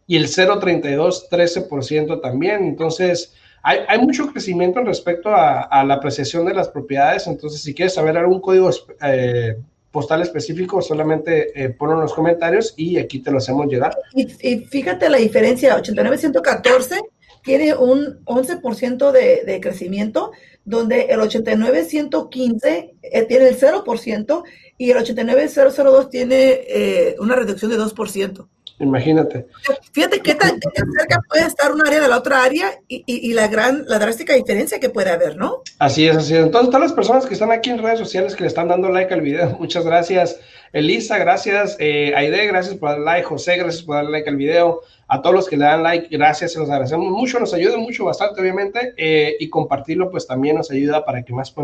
y 0.06 0.16
el 0.16 0.26
0,32, 0.26 1.28
13% 1.30 2.20
también. 2.20 2.64
Entonces, 2.64 3.32
hay, 3.62 3.78
hay, 3.86 3.98
mucho 4.00 4.26
crecimiento 4.26 4.80
en 4.80 4.86
respecto 4.86 5.30
a, 5.32 5.84
la 5.84 5.94
apreciación 5.94 6.44
de 6.46 6.54
las 6.54 6.68
propiedades. 6.68 7.26
Entonces, 7.26 7.62
si 7.62 7.74
quieres 7.74 7.94
saber 7.94 8.16
algún 8.18 8.40
código 8.40 8.70
eh, 9.02 9.56
postal 9.90 10.22
específico, 10.22 10.82
solamente 10.82 11.62
eh, 11.62 11.70
ponlo 11.70 11.94
en 11.94 12.00
los 12.00 12.14
comentarios 12.14 12.74
y 12.76 12.98
aquí 12.98 13.20
te 13.20 13.30
lo 13.30 13.38
hacemos 13.38 13.66
llegar. 13.68 13.96
Y, 14.14 14.26
fíjate 14.58 15.08
la 15.08 15.18
diferencia, 15.18 15.76
89,114 15.76 17.00
tiene 17.44 17.74
un 17.74 18.24
11% 18.24 19.10
de, 19.12 19.42
de, 19.44 19.60
crecimiento, 19.60 20.32
donde 20.64 21.02
el 21.02 21.20
89,115 21.20 22.94
eh, 23.02 23.22
tiene 23.22 23.48
el 23.48 23.58
0% 23.58 24.42
y 24.78 24.90
el 24.90 24.96
89,002 24.96 26.10
tiene 26.10 27.14
una 27.18 27.36
reducción 27.36 27.70
de 27.70 27.78
2%. 27.78 28.48
Imagínate. 28.78 29.46
Fíjate 29.92 30.20
qué 30.20 30.34
tan, 30.34 30.58
cerca 30.60 31.20
puede 31.28 31.46
estar 31.46 31.72
un 31.72 31.86
área 31.86 32.00
de 32.00 32.08
la 32.08 32.18
otra 32.18 32.42
área 32.42 32.70
y, 32.88 33.32
la 33.32 33.48
gran, 33.48 33.84
la 33.86 33.98
drástica 33.98 34.34
diferencia 34.34 34.80
que 34.80 34.90
puede 34.90 35.10
haber, 35.10 35.36
¿no? 35.36 35.62
Así 35.78 36.08
es, 36.08 36.16
así 36.16 36.34
es. 36.34 36.44
Entonces, 36.44 36.70
todas 36.70 36.82
las 36.82 36.92
personas 36.92 37.26
que 37.26 37.34
están 37.34 37.52
aquí 37.52 37.70
en 37.70 37.78
redes 37.78 37.98
sociales 37.98 38.34
que 38.34 38.42
le 38.42 38.48
están 38.48 38.68
dando 38.68 38.88
like 38.88 39.12
al 39.12 39.20
video, 39.20 39.50
muchas 39.60 39.84
gracias. 39.84 40.38
Elisa, 40.72 41.18
gracias. 41.18 41.76
Eh, 41.78 42.12
Aide, 42.16 42.46
gracias 42.46 42.74
por 42.76 42.90
dar 42.90 42.98
like. 43.00 43.24
José, 43.24 43.56
gracias 43.56 43.82
por 43.82 43.96
dar 43.96 44.06
like 44.06 44.28
al 44.28 44.36
video. 44.36 44.80
A 45.06 45.20
todos 45.20 45.36
los 45.36 45.48
que 45.48 45.58
le 45.58 45.66
dan 45.66 45.82
like, 45.82 46.08
gracias, 46.10 46.52
se 46.52 46.58
los 46.58 46.70
agradecemos 46.70 47.10
mucho, 47.12 47.38
nos 47.38 47.52
ayuda 47.52 47.76
mucho, 47.76 48.06
bastante, 48.06 48.40
obviamente, 48.40 48.94
eh, 48.96 49.36
y 49.38 49.50
compartirlo, 49.50 50.10
pues 50.10 50.26
también 50.26 50.56
nos 50.56 50.70
ayuda 50.70 51.04
para 51.04 51.22
que 51.22 51.34
más, 51.34 51.54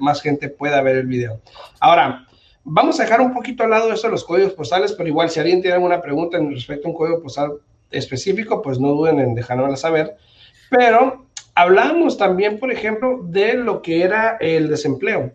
más 0.00 0.22
gente 0.22 0.48
pueda 0.48 0.80
ver 0.80 0.96
el 0.96 1.06
video. 1.06 1.38
Ahora, 1.78 2.26
Vamos 2.68 2.98
a 2.98 3.04
dejar 3.04 3.20
un 3.20 3.32
poquito 3.32 3.62
al 3.62 3.70
lado 3.70 3.92
eso 3.92 4.08
de 4.08 4.10
los 4.10 4.24
códigos 4.24 4.52
postales, 4.52 4.92
pero 4.92 5.08
igual 5.08 5.30
si 5.30 5.38
alguien 5.38 5.62
tiene 5.62 5.76
alguna 5.76 6.02
pregunta 6.02 6.36
en 6.36 6.52
respecto 6.52 6.88
a 6.88 6.90
un 6.90 6.96
código 6.96 7.22
postal 7.22 7.52
específico, 7.92 8.60
pues 8.60 8.80
no 8.80 8.88
duden 8.88 9.20
en 9.20 9.36
dejárnosla 9.36 9.76
saber. 9.76 10.16
Pero 10.68 11.26
hablamos 11.54 12.18
también, 12.18 12.58
por 12.58 12.72
ejemplo, 12.72 13.20
de 13.22 13.54
lo 13.54 13.82
que 13.82 14.02
era 14.02 14.36
el 14.40 14.68
desempleo. 14.68 15.30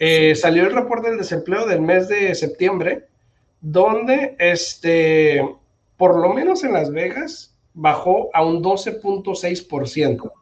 Eh, 0.00 0.34
salió 0.34 0.64
el 0.64 0.74
reporte 0.74 1.10
del 1.10 1.18
desempleo 1.18 1.64
del 1.64 1.80
mes 1.80 2.08
de 2.08 2.34
septiembre, 2.34 3.06
donde 3.60 4.34
este, 4.40 5.48
por 5.96 6.18
lo 6.18 6.34
menos 6.34 6.64
en 6.64 6.72
Las 6.72 6.90
Vegas 6.90 7.54
bajó 7.72 8.30
a 8.34 8.44
un 8.44 8.64
12.6% 8.64 10.32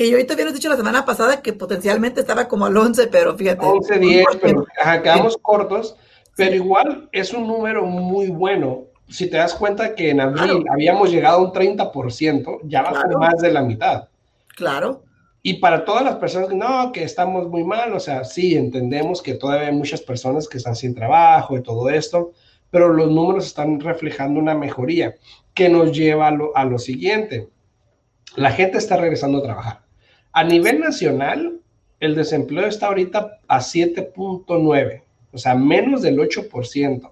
que 0.00 0.08
yo 0.08 0.16
ahorita 0.16 0.32
habíamos 0.32 0.54
dicho 0.54 0.70
la 0.70 0.78
semana 0.78 1.04
pasada 1.04 1.42
que 1.42 1.52
potencialmente 1.52 2.22
estaba 2.22 2.48
como 2.48 2.64
al 2.64 2.74
11, 2.74 3.08
pero 3.08 3.36
fíjate. 3.36 3.66
11, 3.66 3.98
10, 3.98 4.26
pero 4.40 4.66
quedamos 5.02 5.36
cortos, 5.36 5.94
pero 6.36 6.54
igual 6.54 7.10
es 7.12 7.34
un 7.34 7.46
número 7.46 7.84
muy 7.84 8.28
bueno. 8.28 8.84
Si 9.10 9.28
te 9.28 9.36
das 9.36 9.54
cuenta 9.54 9.94
que 9.94 10.08
en 10.08 10.22
abril 10.22 10.64
habíamos 10.72 11.10
llegado 11.10 11.40
a 11.40 11.42
un 11.42 11.52
30%, 11.52 12.60
ya 12.64 12.80
va 12.80 12.92
claro. 12.92 13.18
más 13.18 13.40
de 13.40 13.52
la 13.52 13.60
mitad. 13.60 14.08
Claro. 14.56 15.02
Y 15.42 15.58
para 15.58 15.84
todas 15.84 16.02
las 16.02 16.16
personas 16.16 16.48
no, 16.48 16.92
que 16.92 17.04
estamos 17.04 17.46
muy 17.50 17.62
mal, 17.62 17.92
o 17.92 18.00
sea, 18.00 18.24
sí, 18.24 18.56
entendemos 18.56 19.20
que 19.20 19.34
todavía 19.34 19.68
hay 19.68 19.74
muchas 19.74 20.00
personas 20.00 20.48
que 20.48 20.56
están 20.56 20.76
sin 20.76 20.94
trabajo 20.94 21.58
y 21.58 21.62
todo 21.62 21.90
esto, 21.90 22.32
pero 22.70 22.88
los 22.88 23.10
números 23.10 23.44
están 23.44 23.78
reflejando 23.78 24.40
una 24.40 24.54
mejoría 24.54 25.16
que 25.52 25.68
nos 25.68 25.92
lleva 25.92 26.28
a 26.28 26.30
lo, 26.30 26.56
a 26.56 26.64
lo 26.64 26.78
siguiente. 26.78 27.50
La 28.36 28.50
gente 28.50 28.78
está 28.78 28.96
regresando 28.96 29.40
a 29.40 29.42
trabajar. 29.42 29.89
A 30.32 30.44
nivel 30.44 30.80
nacional, 30.80 31.60
el 31.98 32.14
desempleo 32.14 32.66
está 32.66 32.86
ahorita 32.86 33.38
a 33.46 33.58
7.9, 33.58 35.02
o 35.32 35.38
sea, 35.38 35.54
menos 35.54 36.02
del 36.02 36.18
8%, 36.18 37.10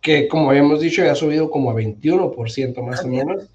que 0.00 0.28
como 0.28 0.52
hemos 0.52 0.80
dicho 0.80 1.04
ya 1.04 1.12
ha 1.12 1.16
subido 1.16 1.50
como 1.50 1.70
a 1.70 1.74
21% 1.74 2.82
más 2.82 3.04
o 3.04 3.08
menos. 3.08 3.50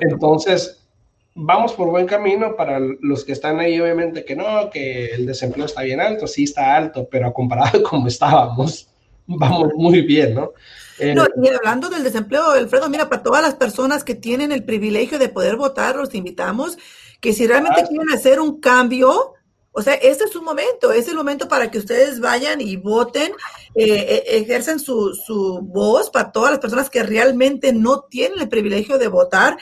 Entonces, 0.00 0.86
vamos 1.34 1.74
por 1.74 1.90
buen 1.90 2.06
camino 2.06 2.56
para 2.56 2.80
los 2.80 3.24
que 3.24 3.32
están 3.32 3.60
ahí, 3.60 3.78
obviamente 3.78 4.24
que 4.24 4.34
no, 4.34 4.70
que 4.70 5.06
el 5.14 5.26
desempleo 5.26 5.66
está 5.66 5.82
bien 5.82 6.00
alto, 6.00 6.26
sí 6.26 6.44
está 6.44 6.74
alto, 6.76 7.06
pero 7.10 7.32
comparado 7.32 7.82
con 7.90 8.06
estábamos, 8.06 8.88
vamos 9.26 9.68
muy 9.76 10.00
bien, 10.00 10.34
¿no? 10.34 10.52
Eh, 10.98 11.14
no, 11.14 11.26
y 11.42 11.48
hablando 11.48 11.90
del 11.90 12.02
desempleo, 12.02 12.52
Alfredo, 12.52 12.88
mira, 12.88 13.10
para 13.10 13.22
todas 13.22 13.42
las 13.42 13.54
personas 13.54 14.02
que 14.02 14.14
tienen 14.14 14.50
el 14.50 14.64
privilegio 14.64 15.18
de 15.18 15.28
poder 15.28 15.56
votar, 15.56 15.96
los 15.96 16.14
invitamos 16.14 16.78
que 17.20 17.32
si 17.32 17.46
realmente 17.46 17.84
quieren 17.88 18.10
hacer 18.10 18.40
un 18.40 18.60
cambio, 18.60 19.34
o 19.72 19.82
sea, 19.82 19.94
este 19.94 20.24
es 20.24 20.34
un 20.34 20.44
momento, 20.44 20.90
es 20.90 21.06
el 21.08 21.16
momento 21.16 21.48
para 21.48 21.70
que 21.70 21.78
ustedes 21.78 22.18
vayan 22.18 22.60
y 22.62 22.76
voten, 22.76 23.32
eh, 23.74 23.84
eh, 23.84 24.24
ejercen 24.38 24.78
su, 24.80 25.14
su 25.14 25.60
voz 25.62 26.08
para 26.08 26.32
todas 26.32 26.50
las 26.50 26.60
personas 26.60 26.88
que 26.88 27.02
realmente 27.02 27.74
no 27.74 28.00
tienen 28.02 28.40
el 28.40 28.48
privilegio 28.48 28.98
de 28.98 29.08
votar. 29.08 29.58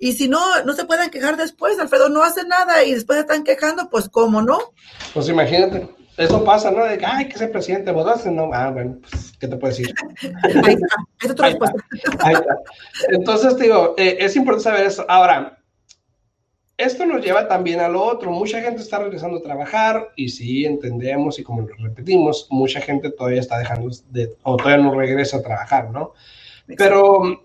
Y 0.00 0.14
si 0.14 0.28
no, 0.28 0.64
no 0.64 0.72
se 0.72 0.84
pueden 0.84 1.10
quejar 1.10 1.36
después, 1.36 1.78
Alfredo, 1.78 2.08
no 2.08 2.24
hace 2.24 2.44
nada 2.44 2.82
y 2.82 2.92
después 2.92 3.20
están 3.20 3.44
quejando, 3.44 3.88
pues 3.88 4.08
cómo 4.08 4.42
no. 4.42 4.58
Pues 5.14 5.28
imagínate. 5.28 5.88
Eso 6.16 6.44
pasa, 6.44 6.70
¿no? 6.70 6.84
De 6.84 6.98
que, 6.98 7.06
ay, 7.06 7.28
que 7.28 7.36
ese 7.36 7.46
presidente, 7.46 7.90
vos 7.92 8.26
no, 8.26 8.50
ah, 8.52 8.70
bueno, 8.70 8.98
pues, 9.00 9.32
¿qué 9.38 9.48
te 9.48 9.56
puedo 9.56 9.72
decir? 9.72 9.94
Ahí 10.64 10.74
está, 10.74 10.96
es 11.22 11.34
tu 11.34 11.42
respuesta. 11.42 11.84
Ahí 12.18 12.34
está. 12.34 12.58
Entonces, 13.10 13.56
digo, 13.56 13.94
eh, 13.96 14.16
es 14.18 14.36
importante 14.36 14.64
saber 14.64 14.86
eso. 14.86 15.06
Ahora, 15.08 15.61
esto 16.82 17.06
nos 17.06 17.24
lleva 17.24 17.48
también 17.48 17.80
a 17.80 17.88
lo 17.88 18.02
otro. 18.02 18.30
Mucha 18.30 18.60
gente 18.60 18.82
está 18.82 18.98
regresando 18.98 19.38
a 19.38 19.42
trabajar 19.42 20.10
y 20.16 20.28
sí 20.28 20.64
entendemos 20.64 21.38
y 21.38 21.42
como 21.42 21.62
lo 21.62 21.74
repetimos, 21.76 22.46
mucha 22.50 22.80
gente 22.80 23.10
todavía 23.10 23.40
está 23.40 23.58
dejando 23.58 23.90
de, 24.10 24.34
o 24.42 24.56
todavía 24.56 24.84
no 24.84 24.94
regresa 24.94 25.38
a 25.38 25.42
trabajar, 25.42 25.90
¿no? 25.90 26.12
Pero 26.76 27.42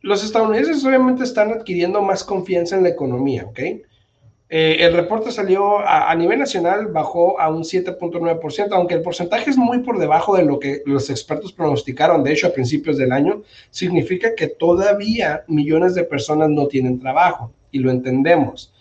los 0.00 0.24
estadounidenses 0.24 0.84
obviamente 0.84 1.24
están 1.24 1.52
adquiriendo 1.52 2.02
más 2.02 2.24
confianza 2.24 2.76
en 2.76 2.82
la 2.82 2.90
economía, 2.90 3.44
¿ok? 3.46 3.60
Eh, 4.50 4.84
el 4.84 4.92
reporte 4.92 5.32
salió 5.32 5.78
a, 5.80 6.14
nivel 6.14 6.38
nacional, 6.38 6.88
bajó 6.88 7.40
a 7.40 7.48
un 7.48 7.62
7.9%, 7.64 8.68
aunque 8.72 8.94
el 8.94 9.02
porcentaje 9.02 9.50
es 9.50 9.56
muy 9.56 9.78
por 9.78 9.98
debajo 9.98 10.36
de 10.36 10.44
lo 10.44 10.58
que 10.58 10.82
los 10.84 11.08
expertos 11.10 11.52
pronosticaron, 11.52 12.22
de 12.22 12.34
hecho, 12.34 12.46
a 12.46 12.52
principios 12.52 12.98
del 12.98 13.10
año, 13.10 13.42
significa 13.70 14.34
que 14.36 14.48
todavía 14.48 15.44
millones 15.48 15.94
de 15.94 16.04
personas 16.04 16.50
no 16.50 16.68
tienen 16.68 17.00
trabajo, 17.00 17.50
y 17.74 17.80
lo 17.80 17.90
entendemos. 17.90 18.72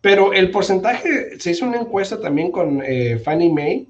Pero 0.00 0.32
el 0.32 0.50
porcentaje, 0.50 1.38
se 1.40 1.50
hizo 1.52 1.64
una 1.64 1.80
encuesta 1.80 2.20
también 2.20 2.50
con 2.50 2.82
eh, 2.84 3.18
Fannie 3.18 3.52
Mae, 3.52 3.86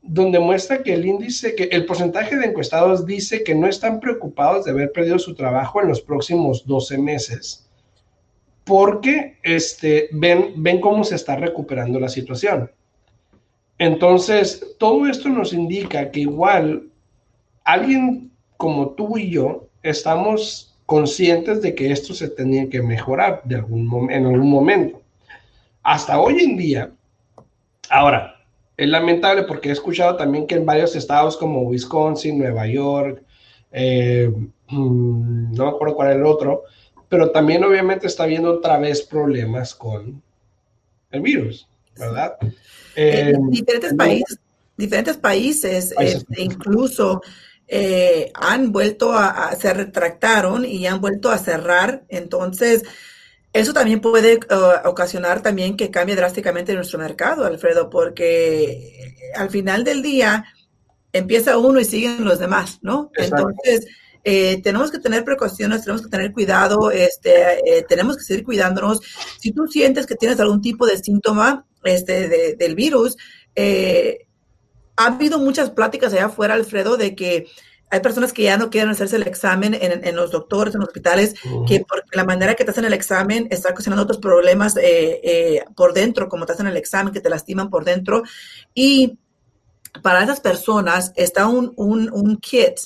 donde 0.00 0.38
muestra 0.38 0.82
que 0.82 0.94
el 0.94 1.06
índice, 1.06 1.54
que 1.54 1.64
el 1.64 1.84
porcentaje 1.84 2.36
de 2.36 2.46
encuestados 2.46 3.06
dice 3.06 3.44
que 3.44 3.54
no 3.54 3.68
están 3.68 4.00
preocupados 4.00 4.64
de 4.64 4.72
haber 4.72 4.90
perdido 4.92 5.18
su 5.18 5.34
trabajo 5.34 5.80
en 5.80 5.88
los 5.88 6.00
próximos 6.00 6.66
12 6.66 6.98
meses 6.98 7.68
porque 8.64 9.38
este, 9.42 10.08
ven, 10.12 10.54
ven 10.56 10.80
cómo 10.80 11.04
se 11.04 11.16
está 11.16 11.36
recuperando 11.36 11.98
la 11.98 12.08
situación. 12.08 12.70
Entonces, 13.78 14.76
todo 14.78 15.06
esto 15.06 15.28
nos 15.28 15.52
indica 15.52 16.10
que 16.10 16.20
igual 16.20 16.88
alguien 17.64 18.30
como 18.56 18.90
tú 18.90 19.18
y 19.18 19.30
yo 19.30 19.66
estamos 19.82 20.71
conscientes 20.92 21.62
de 21.62 21.74
que 21.74 21.90
esto 21.90 22.12
se 22.12 22.28
tenía 22.28 22.68
que 22.68 22.82
mejorar 22.82 23.40
de 23.44 23.54
algún 23.54 24.10
en 24.10 24.26
algún 24.26 24.50
momento. 24.50 25.00
Hasta 25.82 26.20
hoy 26.20 26.40
en 26.40 26.54
día, 26.54 26.92
ahora, 27.88 28.34
es 28.76 28.88
lamentable 28.90 29.44
porque 29.44 29.70
he 29.70 29.72
escuchado 29.72 30.16
también 30.16 30.46
que 30.46 30.54
en 30.54 30.66
varios 30.66 30.94
estados 30.94 31.38
como 31.38 31.62
Wisconsin, 31.62 32.36
Nueva 32.36 32.66
York, 32.66 33.22
eh, 33.72 34.30
mm, 34.68 35.54
no 35.54 35.64
me 35.64 35.70
acuerdo 35.70 35.94
cuál 35.94 36.10
es 36.10 36.16
el 36.16 36.26
otro, 36.26 36.64
pero 37.08 37.30
también 37.30 37.64
obviamente 37.64 38.06
está 38.06 38.26
viendo 38.26 38.52
otra 38.52 38.76
vez 38.76 39.00
problemas 39.00 39.74
con 39.74 40.22
el 41.10 41.20
virus, 41.22 41.66
¿verdad? 41.98 42.36
Eh, 42.96 43.32
diferentes, 43.48 43.94
países, 43.94 44.38
diferentes 44.76 45.16
países, 45.16 45.94
este, 45.98 46.42
incluso 46.42 47.22
eh, 47.74 48.30
han 48.34 48.70
vuelto 48.70 49.14
a, 49.14 49.56
se 49.58 49.72
retractaron 49.72 50.66
y 50.66 50.86
han 50.86 51.00
vuelto 51.00 51.30
a 51.30 51.38
cerrar, 51.38 52.04
entonces 52.10 52.82
eso 53.54 53.72
también 53.72 54.02
puede 54.02 54.36
uh, 54.36 54.86
ocasionar 54.86 55.40
también 55.40 55.74
que 55.74 55.90
cambie 55.90 56.14
drásticamente 56.14 56.74
nuestro 56.74 56.98
mercado, 56.98 57.46
Alfredo, 57.46 57.88
porque 57.88 59.32
al 59.34 59.48
final 59.48 59.84
del 59.84 60.02
día 60.02 60.44
empieza 61.14 61.56
uno 61.56 61.80
y 61.80 61.86
siguen 61.86 62.26
los 62.26 62.38
demás, 62.38 62.78
¿no? 62.82 63.10
Entonces 63.16 63.86
eh, 64.22 64.60
tenemos 64.62 64.90
que 64.90 64.98
tener 64.98 65.24
precauciones, 65.24 65.80
tenemos 65.80 66.02
que 66.02 66.10
tener 66.10 66.30
cuidado, 66.30 66.90
este, 66.90 67.78
eh, 67.78 67.86
tenemos 67.88 68.18
que 68.18 68.24
seguir 68.24 68.44
cuidándonos. 68.44 69.00
Si 69.40 69.52
tú 69.52 69.66
sientes 69.66 70.04
que 70.04 70.14
tienes 70.14 70.38
algún 70.40 70.60
tipo 70.60 70.86
de 70.86 70.98
síntoma 70.98 71.66
este, 71.84 72.54
del 72.54 72.74
virus, 72.74 73.16
eh, 73.54 74.26
ha 74.96 75.06
habido 75.06 75.38
muchas 75.38 75.70
pláticas 75.70 76.12
allá 76.12 76.26
afuera, 76.26 76.54
Alfredo, 76.54 76.96
de 76.96 77.14
que 77.14 77.46
hay 77.90 78.00
personas 78.00 78.32
que 78.32 78.44
ya 78.44 78.56
no 78.56 78.70
quieren 78.70 78.88
hacerse 78.88 79.16
el 79.16 79.24
examen 79.24 79.76
en, 79.78 80.16
los 80.16 80.30
doctores, 80.30 80.74
en 80.74 80.80
los 80.80 80.88
hospitales, 80.88 81.34
que 81.66 81.80
por 81.80 82.02
la 82.12 82.24
manera 82.24 82.54
que 82.54 82.64
te 82.64 82.70
hacen 82.70 82.86
el 82.86 82.94
examen 82.94 83.48
está 83.50 83.68
ocasionando 83.68 84.04
otros 84.04 84.16
problemas 84.16 84.74
por 85.76 85.92
dentro, 85.92 86.26
como 86.30 86.46
te 86.46 86.54
hacen 86.54 86.66
el 86.66 86.78
examen, 86.78 87.12
que 87.12 87.20
te 87.20 87.28
lastiman 87.28 87.68
por 87.68 87.84
dentro. 87.84 88.22
Y 88.72 89.18
para 90.00 90.24
esas 90.24 90.40
personas 90.40 91.12
está 91.16 91.46
un, 91.46 91.74
un, 91.76 92.10
un 92.14 92.38
kit 92.38 92.78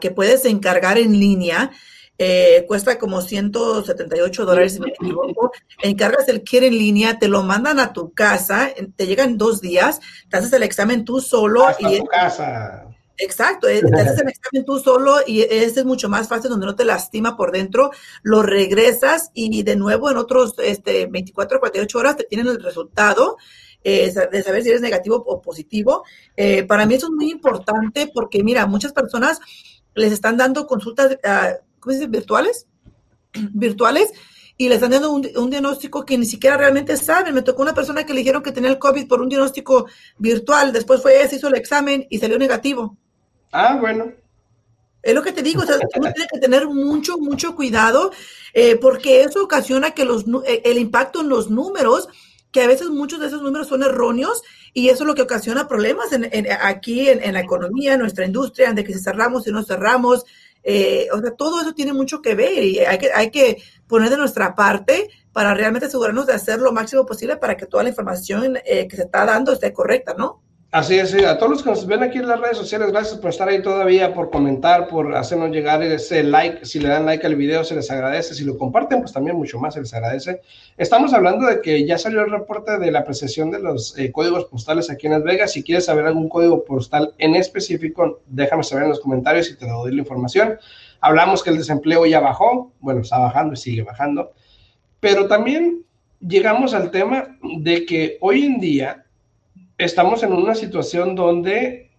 que 0.00 0.10
puedes 0.10 0.44
encargar 0.44 0.98
en 0.98 1.12
línea. 1.12 1.70
Eh, 2.18 2.64
cuesta 2.66 2.98
como 2.98 3.20
178 3.20 4.44
dólares, 4.44 4.74
si 4.74 4.80
me 4.80 4.88
equivoco. 4.88 5.52
Encargas 5.82 6.28
el 6.28 6.42
kit 6.42 6.62
en 6.62 6.78
línea, 6.78 7.18
te 7.18 7.28
lo 7.28 7.42
mandan 7.42 7.78
a 7.78 7.92
tu 7.92 8.12
casa, 8.12 8.70
te 8.96 9.06
llegan 9.06 9.36
dos 9.36 9.60
días, 9.60 10.00
te 10.30 10.38
haces 10.38 10.52
el 10.52 10.62
examen 10.62 11.04
tú 11.04 11.20
solo. 11.20 11.66
y 11.78 11.98
tu 11.98 12.06
casa. 12.06 12.86
Exacto, 13.18 13.66
eh, 13.66 13.80
te 13.80 14.00
haces 14.00 14.20
el 14.20 14.28
examen 14.28 14.64
tú 14.66 14.78
solo 14.78 15.16
y 15.26 15.40
este 15.40 15.80
es 15.80 15.86
mucho 15.86 16.08
más 16.08 16.28
fácil 16.28 16.50
donde 16.50 16.66
no 16.66 16.76
te 16.76 16.84
lastima 16.84 17.36
por 17.36 17.50
dentro, 17.50 17.90
lo 18.22 18.42
regresas 18.42 19.30
y 19.32 19.62
de 19.62 19.76
nuevo 19.76 20.10
en 20.10 20.18
otros 20.18 20.54
este, 20.58 21.06
24 21.06 21.56
o 21.56 21.60
48 21.60 21.98
horas 21.98 22.16
te 22.16 22.24
tienen 22.24 22.46
el 22.48 22.62
resultado 22.62 23.38
eh, 23.88 24.12
de 24.32 24.42
saber 24.42 24.64
si 24.64 24.70
eres 24.70 24.80
negativo 24.80 25.22
o 25.24 25.40
positivo. 25.40 26.02
Eh, 26.36 26.64
para 26.64 26.86
mí 26.86 26.94
eso 26.94 27.06
es 27.06 27.12
muy 27.12 27.30
importante 27.30 28.10
porque, 28.12 28.42
mira, 28.42 28.66
muchas 28.66 28.92
personas 28.92 29.38
les 29.94 30.12
están 30.12 30.36
dando 30.36 30.66
consultas, 30.66 31.12
uh, 31.12 31.56
¿cómo 31.86 31.92
se 31.92 32.00
dice? 32.00 32.10
Virtuales, 32.10 32.66
virtuales, 33.52 34.12
y 34.56 34.68
les 34.68 34.76
están 34.76 34.90
dando 34.90 35.12
un, 35.12 35.50
diagnóstico 35.50 36.04
que 36.04 36.18
ni 36.18 36.26
siquiera 36.26 36.56
realmente 36.56 36.96
saben. 36.96 37.34
Me 37.34 37.42
tocó 37.42 37.62
una 37.62 37.74
persona 37.74 38.04
que 38.04 38.12
le 38.12 38.20
dijeron 38.20 38.42
que 38.42 38.52
tenía 38.52 38.70
el 38.70 38.78
COVID 38.78 39.06
por 39.06 39.20
un 39.20 39.28
diagnóstico 39.28 39.86
virtual, 40.18 40.72
después 40.72 41.00
fue, 41.00 41.28
se 41.28 41.36
hizo 41.36 41.48
el 41.48 41.54
examen 41.54 42.06
y 42.10 42.18
salió 42.18 42.38
negativo. 42.38 42.96
Ah, 43.52 43.76
bueno. 43.80 44.12
Es 45.02 45.14
lo 45.14 45.22
que 45.22 45.30
te 45.30 45.42
digo, 45.42 45.62
o 45.62 45.66
sea, 45.66 45.76
uno 45.76 46.12
tiene 46.12 46.28
que 46.32 46.40
tener 46.40 46.66
mucho, 46.66 47.18
mucho 47.18 47.54
cuidado, 47.54 48.10
eh, 48.52 48.76
porque 48.76 49.22
eso 49.22 49.44
ocasiona 49.44 49.92
que 49.92 50.04
los, 50.04 50.24
el 50.64 50.78
impacto 50.78 51.20
en 51.20 51.28
los 51.28 51.48
números 51.48 52.08
que 52.50 52.62
a 52.62 52.66
veces 52.66 52.88
muchos 52.88 53.20
de 53.20 53.26
esos 53.26 53.42
números 53.42 53.68
son 53.68 53.82
erróneos 53.82 54.42
y 54.72 54.88
eso 54.88 55.04
es 55.04 55.06
lo 55.06 55.14
que 55.14 55.20
ocasiona 55.20 55.68
problemas 55.68 56.10
en, 56.12 56.26
aquí 56.62 57.08
en, 57.08 57.34
la 57.34 57.40
economía, 57.40 57.92
en 57.94 58.00
nuestra 58.00 58.24
industria, 58.24 58.72
de 58.72 58.82
que 58.82 58.94
si 58.94 58.98
cerramos 58.98 59.46
y 59.46 59.52
no 59.52 59.62
cerramos. 59.62 60.24
Eh, 60.68 61.06
o 61.12 61.20
sea, 61.20 61.30
todo 61.30 61.60
eso 61.60 61.74
tiene 61.74 61.92
mucho 61.92 62.20
que 62.20 62.34
ver 62.34 62.64
y 62.64 62.80
hay 62.80 62.98
que, 62.98 63.12
hay 63.14 63.30
que 63.30 63.62
poner 63.86 64.10
de 64.10 64.16
nuestra 64.16 64.56
parte 64.56 65.08
para 65.32 65.54
realmente 65.54 65.86
asegurarnos 65.86 66.26
de 66.26 66.32
hacer 66.32 66.58
lo 66.58 66.72
máximo 66.72 67.06
posible 67.06 67.36
para 67.36 67.56
que 67.56 67.66
toda 67.66 67.84
la 67.84 67.90
información 67.90 68.58
eh, 68.64 68.88
que 68.88 68.96
se 68.96 69.02
está 69.02 69.24
dando 69.24 69.52
esté 69.52 69.72
correcta, 69.72 70.14
¿no? 70.18 70.42
Así 70.76 70.98
es, 70.98 71.14
a 71.14 71.38
todos 71.38 71.52
los 71.52 71.62
que 71.62 71.70
nos 71.70 71.86
ven 71.86 72.02
aquí 72.02 72.18
en 72.18 72.28
las 72.28 72.38
redes 72.38 72.58
sociales, 72.58 72.92
gracias 72.92 73.18
por 73.18 73.30
estar 73.30 73.48
ahí 73.48 73.62
todavía, 73.62 74.12
por 74.12 74.28
comentar, 74.28 74.88
por 74.88 75.16
hacernos 75.16 75.50
llegar 75.50 75.82
ese 75.82 76.22
like. 76.22 76.66
Si 76.66 76.78
le 76.78 76.90
dan 76.90 77.06
like 77.06 77.26
al 77.26 77.34
video, 77.34 77.64
se 77.64 77.74
les 77.74 77.90
agradece. 77.90 78.34
Si 78.34 78.44
lo 78.44 78.58
comparten, 78.58 79.00
pues 79.00 79.10
también 79.10 79.38
mucho 79.38 79.58
más 79.58 79.72
se 79.72 79.80
les 79.80 79.94
agradece. 79.94 80.42
Estamos 80.76 81.14
hablando 81.14 81.46
de 81.46 81.62
que 81.62 81.86
ya 81.86 81.96
salió 81.96 82.20
el 82.20 82.30
reporte 82.30 82.76
de 82.76 82.90
la 82.90 82.98
apreciación 82.98 83.50
de 83.50 83.60
los 83.60 83.98
eh, 83.98 84.12
códigos 84.12 84.44
postales 84.44 84.90
aquí 84.90 85.06
en 85.06 85.14
Las 85.14 85.22
Vegas. 85.22 85.52
Si 85.52 85.62
quieres 85.62 85.86
saber 85.86 86.04
algún 86.04 86.28
código 86.28 86.62
postal 86.62 87.14
en 87.16 87.36
específico, 87.36 88.20
déjame 88.26 88.62
saber 88.62 88.84
en 88.84 88.90
los 88.90 89.00
comentarios 89.00 89.50
y 89.50 89.56
te 89.56 89.66
doy 89.66 89.94
la 89.94 90.02
información. 90.02 90.58
Hablamos 91.00 91.42
que 91.42 91.48
el 91.48 91.56
desempleo 91.56 92.04
ya 92.04 92.20
bajó, 92.20 92.70
bueno, 92.80 93.00
está 93.00 93.16
bajando 93.16 93.54
y 93.54 93.56
sigue 93.56 93.82
bajando, 93.82 94.34
pero 95.00 95.26
también 95.26 95.86
llegamos 96.20 96.74
al 96.74 96.90
tema 96.90 97.38
de 97.60 97.86
que 97.86 98.18
hoy 98.20 98.44
en 98.44 98.60
día 98.60 99.05
estamos 99.78 100.22
en 100.22 100.32
una 100.32 100.54
situación 100.54 101.14
donde 101.14 101.90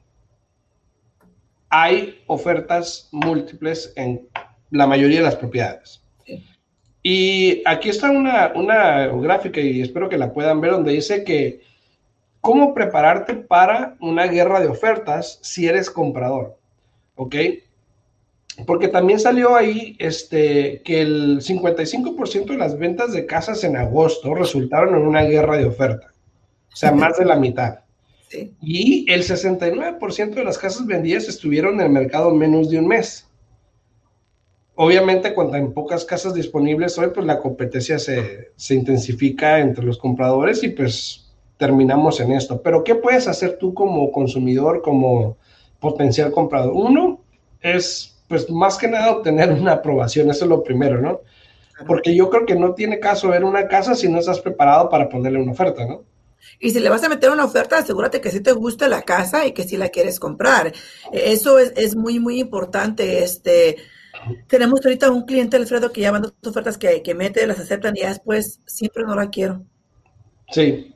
hay 1.69 2.21
ofertas 2.27 3.09
múltiples 3.11 3.93
en 3.95 4.27
la 4.71 4.87
mayoría 4.87 5.19
de 5.19 5.25
las 5.25 5.35
propiedades. 5.35 6.01
Y 7.03 7.61
aquí 7.65 7.89
está 7.89 8.11
una, 8.11 8.51
una 8.55 9.07
gráfica 9.07 9.61
y 9.61 9.81
espero 9.81 10.09
que 10.09 10.17
la 10.17 10.33
puedan 10.33 10.59
ver 10.59 10.71
donde 10.71 10.93
dice 10.93 11.23
que 11.23 11.61
cómo 12.41 12.73
prepararte 12.73 13.35
para 13.35 13.95
una 13.99 14.25
guerra 14.27 14.59
de 14.59 14.67
ofertas 14.67 15.39
si 15.41 15.67
eres 15.67 15.89
comprador. 15.89 16.57
¿Ok? 17.15 17.35
Porque 18.65 18.87
también 18.87 19.19
salió 19.19 19.55
ahí 19.55 19.95
este, 19.99 20.81
que 20.83 21.01
el 21.01 21.41
55% 21.41 22.45
de 22.45 22.57
las 22.57 22.77
ventas 22.77 23.13
de 23.13 23.25
casas 23.25 23.63
en 23.63 23.77
agosto 23.77 24.33
resultaron 24.33 24.95
en 24.95 25.07
una 25.07 25.23
guerra 25.23 25.57
de 25.57 25.65
oferta. 25.65 26.11
O 26.77 26.79
sea, 26.79 26.91
más 26.91 27.17
de 27.17 27.25
la 27.25 27.35
mitad. 27.35 27.79
Y 28.61 29.11
el 29.11 29.23
69% 29.23 30.35
de 30.35 30.43
las 30.43 30.59
casas 30.59 30.85
vendidas 30.85 31.27
estuvieron 31.27 31.79
en 31.79 31.87
el 31.87 31.89
mercado 31.89 32.29
menos 32.29 32.69
de 32.69 32.77
un 32.77 32.87
mes. 32.87 33.27
Obviamente, 34.75 35.33
cuando 35.33 35.55
hay 35.55 35.67
pocas 35.69 36.05
casas 36.05 36.35
disponibles 36.35 36.95
hoy, 36.99 37.07
pues 37.11 37.25
la 37.25 37.39
competencia 37.39 37.97
se, 37.97 38.51
se 38.55 38.75
intensifica 38.75 39.59
entre 39.59 39.83
los 39.83 39.97
compradores 39.97 40.61
y 40.61 40.69
pues 40.69 41.33
terminamos 41.57 42.19
en 42.19 42.33
esto. 42.33 42.61
Pero, 42.61 42.83
¿qué 42.83 42.93
puedes 42.93 43.27
hacer 43.27 43.57
tú 43.57 43.73
como 43.73 44.11
consumidor, 44.11 44.83
como 44.83 45.35
potencial 45.79 46.31
comprador? 46.31 46.73
Uno 46.75 47.21
es, 47.59 48.21
pues, 48.27 48.51
más 48.51 48.77
que 48.77 48.87
nada 48.87 49.13
obtener 49.13 49.51
una 49.51 49.71
aprobación, 49.71 50.29
eso 50.29 50.45
es 50.45 50.49
lo 50.49 50.61
primero, 50.61 51.01
¿no? 51.01 51.21
Porque 51.87 52.15
yo 52.15 52.29
creo 52.29 52.45
que 52.45 52.53
no 52.53 52.75
tiene 52.75 52.99
caso 52.99 53.29
ver 53.29 53.43
una 53.43 53.67
casa 53.67 53.95
si 53.95 54.07
no 54.07 54.19
estás 54.19 54.41
preparado 54.41 54.91
para 54.91 55.09
ponerle 55.09 55.41
una 55.41 55.53
oferta, 55.53 55.83
¿no? 55.83 56.03
Y 56.59 56.71
si 56.71 56.79
le 56.79 56.89
vas 56.89 57.03
a 57.03 57.09
meter 57.09 57.29
una 57.29 57.45
oferta, 57.45 57.77
asegúrate 57.77 58.21
que 58.21 58.31
sí 58.31 58.41
te 58.41 58.51
gusta 58.51 58.87
la 58.87 59.03
casa 59.03 59.45
y 59.45 59.53
que 59.53 59.63
sí 59.63 59.77
la 59.77 59.89
quieres 59.89 60.19
comprar. 60.19 60.73
Eso 61.11 61.59
es, 61.59 61.73
es 61.75 61.95
muy, 61.95 62.19
muy 62.19 62.39
importante. 62.39 63.23
Este, 63.23 63.77
tenemos 64.47 64.83
ahorita 64.83 65.11
un 65.11 65.25
cliente, 65.25 65.57
Alfredo, 65.57 65.91
que 65.91 66.01
ya 66.01 66.11
dos 66.11 66.33
ofertas 66.45 66.77
que, 66.77 67.01
que 67.01 67.15
mete, 67.15 67.45
las 67.47 67.59
aceptan 67.59 67.95
y 67.95 68.01
ya 68.01 68.09
después 68.09 68.59
siempre 68.65 69.03
no 69.03 69.15
la 69.15 69.29
quiero. 69.29 69.63
Sí. 70.51 70.93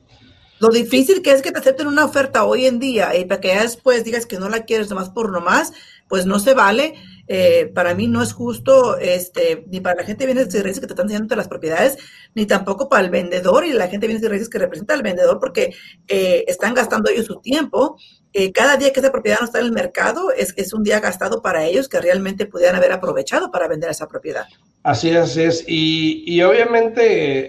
Lo 0.58 0.68
difícil 0.68 1.22
que 1.22 1.32
es 1.32 1.42
que 1.42 1.50
te 1.50 1.58
acepten 1.58 1.88
una 1.88 2.04
oferta 2.04 2.44
hoy 2.44 2.66
en 2.66 2.78
día 2.78 3.16
y 3.16 3.24
para 3.24 3.40
que 3.40 3.48
ya 3.48 3.62
después 3.62 4.04
digas 4.04 4.26
que 4.26 4.38
no 4.38 4.48
la 4.48 4.64
quieres 4.64 4.88
nomás 4.90 5.10
por 5.10 5.30
nomás, 5.32 5.72
pues 6.08 6.26
no 6.26 6.38
se 6.38 6.54
vale. 6.54 6.94
Eh, 7.28 7.70
para 7.74 7.94
mí 7.94 8.06
no 8.08 8.22
es 8.22 8.32
justo, 8.32 8.98
este, 8.98 9.64
ni 9.68 9.80
para 9.80 9.96
la 9.96 10.04
gente 10.04 10.26
de 10.26 10.34
raíces 10.34 10.80
que 10.80 10.86
te 10.86 10.92
están 10.92 11.06
enseñando 11.06 11.36
las 11.36 11.48
propiedades, 11.48 11.96
ni 12.34 12.46
tampoco 12.46 12.88
para 12.88 13.04
el 13.04 13.10
vendedor 13.10 13.64
y 13.64 13.72
la 13.72 13.88
gente 13.88 14.08
de 14.08 14.28
raíces 14.28 14.48
que 14.48 14.58
representa 14.58 14.94
al 14.94 15.02
vendedor 15.02 15.38
porque 15.40 15.74
eh, 16.08 16.44
están 16.46 16.74
gastando 16.74 17.10
ellos 17.10 17.26
su 17.26 17.40
tiempo 17.40 17.96
eh, 18.32 18.52
cada 18.52 18.76
día 18.76 18.92
que 18.92 19.00
esa 19.00 19.12
propiedad 19.12 19.38
no 19.40 19.46
está 19.46 19.58
en 19.58 19.66
el 19.66 19.72
mercado 19.72 20.30
es, 20.32 20.54
es 20.56 20.72
un 20.72 20.82
día 20.82 21.00
gastado 21.00 21.42
para 21.42 21.64
ellos 21.64 21.88
que 21.88 22.00
realmente 22.00 22.46
pudieran 22.46 22.76
haber 22.76 22.92
aprovechado 22.92 23.50
para 23.50 23.68
vender 23.68 23.90
esa 23.90 24.08
propiedad. 24.08 24.44
Así 24.82 25.10
es, 25.10 25.36
es. 25.36 25.64
Y, 25.68 26.24
y 26.26 26.42
obviamente 26.42 27.00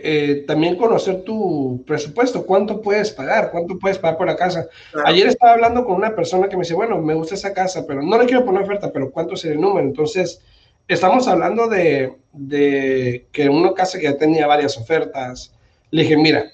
eh, 0.03 0.35
también 0.45 0.75
conocer 0.75 1.23
tu 1.23 1.83
presupuesto, 1.87 2.45
cuánto 2.45 2.81
puedes 2.81 3.11
pagar, 3.11 3.49
cuánto 3.51 3.79
puedes 3.79 3.97
pagar 3.97 4.17
por 4.17 4.27
la 4.27 4.35
casa. 4.35 4.67
Ayer 5.05 5.27
estaba 5.27 5.53
hablando 5.53 5.83
con 5.83 5.95
una 5.95 6.15
persona 6.15 6.47
que 6.47 6.55
me 6.55 6.61
dice, 6.61 6.75
bueno, 6.75 7.01
me 7.01 7.15
gusta 7.15 7.35
esa 7.35 7.53
casa, 7.53 7.85
pero 7.87 8.01
no 8.01 8.17
le 8.17 8.25
quiero 8.25 8.45
poner 8.45 8.63
oferta, 8.63 8.91
pero 8.91 9.09
¿cuánto 9.09 9.35
sería 9.35 9.55
el 9.55 9.61
número? 9.61 9.87
Entonces, 9.87 10.41
estamos 10.87 11.27
hablando 11.27 11.67
de, 11.67 12.13
de 12.33 13.27
que 13.31 13.49
una 13.49 13.73
casa 13.73 13.97
que 13.97 14.05
ya 14.05 14.17
tenía 14.17 14.45
varias 14.45 14.77
ofertas. 14.77 15.53
Le 15.89 16.03
dije, 16.03 16.17
mira, 16.17 16.45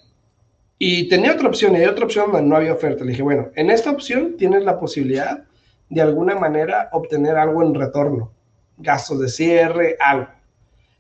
y 0.82 1.10
tenía 1.10 1.34
otra 1.34 1.50
opción, 1.50 1.76
y 1.76 1.80
hay 1.80 1.86
otra 1.86 2.06
opción 2.06 2.32
donde 2.32 2.48
no 2.48 2.56
había 2.56 2.74
oferta. 2.74 3.04
Le 3.04 3.12
dije, 3.12 3.22
bueno, 3.22 3.50
en 3.56 3.70
esta 3.70 3.92
opción 3.92 4.38
tienes 4.38 4.64
la 4.64 4.80
posibilidad 4.80 5.44
de 5.90 6.02
alguna 6.02 6.36
manera 6.36 6.88
obtener 6.94 7.36
algo 7.36 7.62
en 7.62 7.76
retorno, 7.76 8.32
gastos 8.78 9.20
de 9.20 9.28
cierre, 9.28 9.98
algo. 10.00 10.30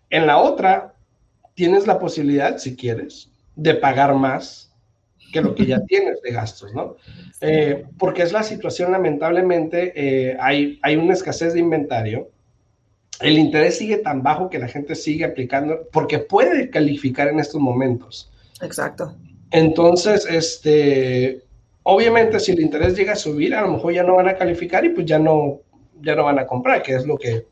En 0.09 0.27
la 0.27 0.37
otra, 0.37 0.93
tienes 1.53 1.87
la 1.87 1.97
posibilidad, 1.97 2.57
si 2.57 2.75
quieres, 2.75 3.31
de 3.55 3.73
pagar 3.75 4.13
más 4.15 4.69
que 5.31 5.41
lo 5.41 5.55
que 5.55 5.65
ya 5.65 5.81
tienes 5.87 6.21
de 6.23 6.31
gastos, 6.33 6.73
¿no? 6.73 6.97
Eh, 7.39 7.85
porque 7.97 8.23
es 8.23 8.33
la 8.33 8.43
situación, 8.43 8.91
lamentablemente, 8.91 9.93
eh, 9.95 10.37
hay, 10.41 10.77
hay 10.81 10.97
una 10.97 11.13
escasez 11.13 11.53
de 11.53 11.59
inventario, 11.61 12.29
el 13.21 13.37
interés 13.37 13.77
sigue 13.77 13.97
tan 13.97 14.23
bajo 14.23 14.49
que 14.49 14.59
la 14.59 14.67
gente 14.67 14.95
sigue 14.95 15.23
aplicando, 15.23 15.87
porque 15.93 16.19
puede 16.19 16.69
calificar 16.69 17.29
en 17.29 17.39
estos 17.39 17.61
momentos. 17.61 18.29
Exacto. 18.61 19.15
Entonces, 19.51 20.25
este, 20.29 21.43
obviamente 21.83 22.39
si 22.39 22.51
el 22.51 22.61
interés 22.61 22.95
llega 22.95 23.13
a 23.13 23.17
subir, 23.17 23.55
a 23.55 23.61
lo 23.61 23.73
mejor 23.73 23.93
ya 23.93 24.03
no 24.03 24.15
van 24.15 24.27
a 24.27 24.35
calificar 24.35 24.85
y 24.85 24.89
pues 24.89 25.05
ya 25.05 25.19
no, 25.19 25.61
ya 26.01 26.15
no 26.15 26.25
van 26.25 26.39
a 26.39 26.47
comprar, 26.47 26.83
que 26.83 26.95
es 26.95 27.05
lo 27.05 27.17
que 27.17 27.45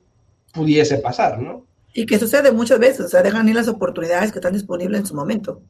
pudiese 0.54 0.98
pasar, 1.00 1.40
¿no? 1.40 1.66
Y 1.94 2.06
que 2.06 2.20
sucede 2.20 2.52
muchas 2.52 2.80
veces, 2.80 3.06
o 3.06 3.10
sea, 3.10 3.24
dejan 3.24 3.50
ir 3.50 3.56
las 3.56 3.68
oportunidades 3.68 4.32
que 4.32 4.40
están 4.40 4.54
disponibles 4.54 5.00
en 5.00 5.06
su 5.06 5.16
momento. 5.16 5.62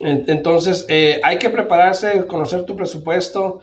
Entonces, 0.00 0.84
eh, 0.88 1.20
hay 1.22 1.38
que 1.38 1.50
prepararse, 1.50 2.26
conocer 2.26 2.64
tu 2.64 2.76
presupuesto 2.76 3.60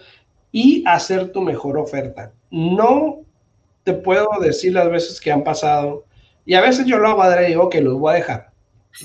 y 0.51 0.83
hacer 0.87 1.31
tu 1.31 1.41
mejor 1.41 1.77
oferta. 1.77 2.31
No 2.49 3.21
te 3.83 3.93
puedo 3.93 4.27
decir 4.41 4.73
las 4.73 4.89
veces 4.89 5.19
que 5.19 5.31
han 5.31 5.43
pasado, 5.43 6.05
y 6.45 6.55
a 6.55 6.61
veces 6.61 6.85
yo 6.85 6.97
lo 6.97 7.07
hago 7.07 7.21
adrede 7.21 7.47
y 7.47 7.49
digo 7.49 7.69
que 7.69 7.81
los 7.81 7.97
voy 7.97 8.13
a 8.13 8.17
dejar. 8.17 8.51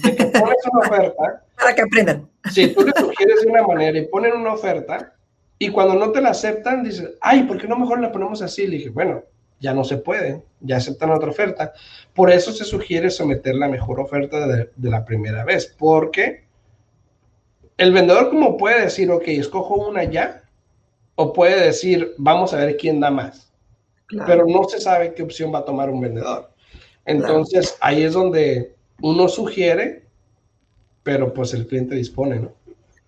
De 0.02 0.16
que 0.16 0.24
pones 0.40 0.56
una 0.72 0.88
oferta 0.88 1.44
para 1.56 1.74
que 1.74 1.82
aprendan. 1.82 2.28
Sí, 2.50 2.68
tú 2.68 2.84
le 2.84 2.92
sugieres 2.96 3.42
de 3.42 3.50
una 3.50 3.62
manera 3.62 3.98
y 3.98 4.06
ponen 4.06 4.34
una 4.34 4.52
oferta 4.52 5.14
y 5.58 5.70
cuando 5.70 5.94
no 5.94 6.12
te 6.12 6.20
la 6.20 6.30
aceptan, 6.30 6.82
dices, 6.82 7.14
ay, 7.20 7.44
¿por 7.44 7.58
qué 7.58 7.66
no 7.66 7.78
mejor 7.78 8.00
la 8.00 8.12
ponemos 8.12 8.42
así? 8.42 8.66
Le 8.66 8.76
dije, 8.76 8.90
bueno, 8.90 9.22
ya 9.58 9.72
no 9.72 9.84
se 9.84 9.96
puede, 9.96 10.42
ya 10.60 10.76
aceptan 10.76 11.10
otra 11.10 11.30
oferta. 11.30 11.72
Por 12.14 12.30
eso 12.30 12.52
se 12.52 12.64
sugiere 12.64 13.10
someter 13.10 13.54
la 13.54 13.68
mejor 13.68 14.00
oferta 14.00 14.46
de, 14.46 14.70
la 14.82 15.04
primera 15.04 15.44
vez, 15.44 15.74
porque 15.78 16.44
el 17.78 17.92
vendedor 17.92 18.28
como 18.28 18.56
puede 18.56 18.82
decir, 18.82 19.10
ok, 19.10 19.24
escojo 19.28 19.76
una 19.76 20.04
ya, 20.04 20.42
o 21.14 21.32
puede 21.32 21.64
decir, 21.64 22.14
vamos 22.18 22.52
a 22.52 22.58
ver 22.58 22.76
quién 22.76 23.00
da 23.00 23.10
más. 23.10 23.52
Pero 24.26 24.44
no 24.46 24.64
se 24.64 24.78
sabe 24.78 25.14
qué 25.14 25.22
opción 25.22 25.52
va 25.52 25.60
a 25.60 25.64
tomar 25.64 25.90
un 25.90 26.00
vendedor. 26.00 26.50
Entonces, 27.06 27.76
ahí 27.80 28.02
es 28.02 28.12
donde 28.12 28.76
uno 29.00 29.26
sugiere 29.28 30.05
pero 31.06 31.32
pues 31.32 31.54
el 31.54 31.68
cliente 31.68 31.94
dispone, 31.94 32.40
¿no? 32.40 32.52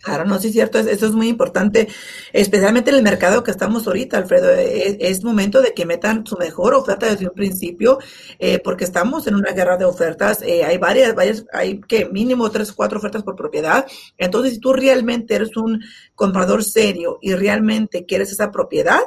Claro, 0.00 0.24
no, 0.24 0.38
sí 0.38 0.46
es 0.46 0.52
cierto, 0.52 0.78
eso 0.78 1.06
es 1.06 1.12
muy 1.12 1.26
importante, 1.26 1.88
especialmente 2.32 2.90
en 2.90 2.96
el 2.98 3.02
mercado 3.02 3.42
que 3.42 3.50
estamos 3.50 3.88
ahorita, 3.88 4.16
Alfredo. 4.16 4.50
Es, 4.52 5.24
momento 5.24 5.60
de 5.60 5.74
que 5.74 5.84
metan 5.84 6.24
su 6.24 6.36
mejor 6.36 6.74
oferta 6.74 7.10
desde 7.10 7.26
un 7.26 7.34
principio, 7.34 7.98
eh, 8.38 8.60
porque 8.62 8.84
estamos 8.84 9.26
en 9.26 9.34
una 9.34 9.50
guerra 9.50 9.76
de 9.76 9.84
ofertas. 9.84 10.42
Eh, 10.42 10.62
hay 10.62 10.78
varias, 10.78 11.16
varias, 11.16 11.44
hay 11.52 11.80
que 11.80 12.08
mínimo 12.08 12.48
tres 12.52 12.70
cuatro 12.72 12.98
ofertas 12.98 13.24
por 13.24 13.34
propiedad. 13.34 13.84
Entonces, 14.16 14.54
si 14.54 14.60
tú 14.60 14.72
realmente 14.72 15.34
eres 15.34 15.56
un 15.56 15.82
comprador 16.14 16.62
serio 16.62 17.18
y 17.20 17.34
realmente 17.34 18.06
quieres 18.06 18.30
esa 18.30 18.52
propiedad, 18.52 19.00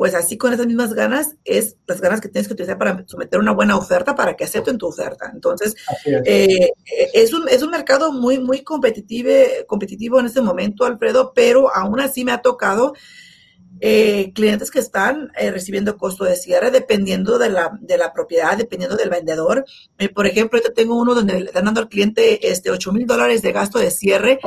pues 0.00 0.14
así 0.14 0.38
con 0.38 0.54
esas 0.54 0.66
mismas 0.66 0.94
ganas 0.94 1.36
es 1.44 1.76
las 1.86 2.00
ganas 2.00 2.22
que 2.22 2.30
tienes 2.30 2.48
que 2.48 2.54
utilizar 2.54 2.78
para 2.78 3.04
someter 3.06 3.38
una 3.38 3.52
buena 3.52 3.76
oferta 3.76 4.14
para 4.14 4.34
que 4.34 4.44
acepten 4.44 4.78
tu 4.78 4.86
oferta. 4.86 5.30
Entonces, 5.30 5.76
es. 6.06 6.22
Eh, 6.24 6.72
es, 7.12 7.34
un, 7.34 7.46
es 7.50 7.62
un 7.62 7.70
mercado 7.70 8.10
muy, 8.10 8.38
muy 8.38 8.64
competitivo, 8.64 9.28
competitivo 9.66 10.18
en 10.18 10.24
este 10.24 10.40
momento, 10.40 10.86
Alfredo, 10.86 11.32
pero 11.34 11.70
aún 11.76 12.00
así 12.00 12.24
me 12.24 12.32
ha 12.32 12.40
tocado 12.40 12.94
eh, 13.80 14.32
clientes 14.32 14.70
que 14.70 14.78
están 14.78 15.32
eh, 15.36 15.50
recibiendo 15.50 15.98
costo 15.98 16.24
de 16.24 16.36
cierre 16.36 16.70
dependiendo 16.70 17.38
de 17.38 17.50
la, 17.50 17.78
de 17.78 17.98
la 17.98 18.14
propiedad, 18.14 18.56
dependiendo 18.56 18.96
del 18.96 19.10
vendedor. 19.10 19.66
por 20.14 20.26
ejemplo, 20.26 20.58
yo 20.62 20.72
tengo 20.72 20.98
uno 20.98 21.14
donde 21.14 21.40
le 21.40 21.46
están 21.48 21.66
dando 21.66 21.82
al 21.82 21.90
cliente 21.90 22.48
este, 22.50 22.70
8 22.70 22.90
mil 22.92 23.06
dólares 23.06 23.42
de 23.42 23.52
gasto 23.52 23.78
de 23.78 23.90
cierre, 23.90 24.38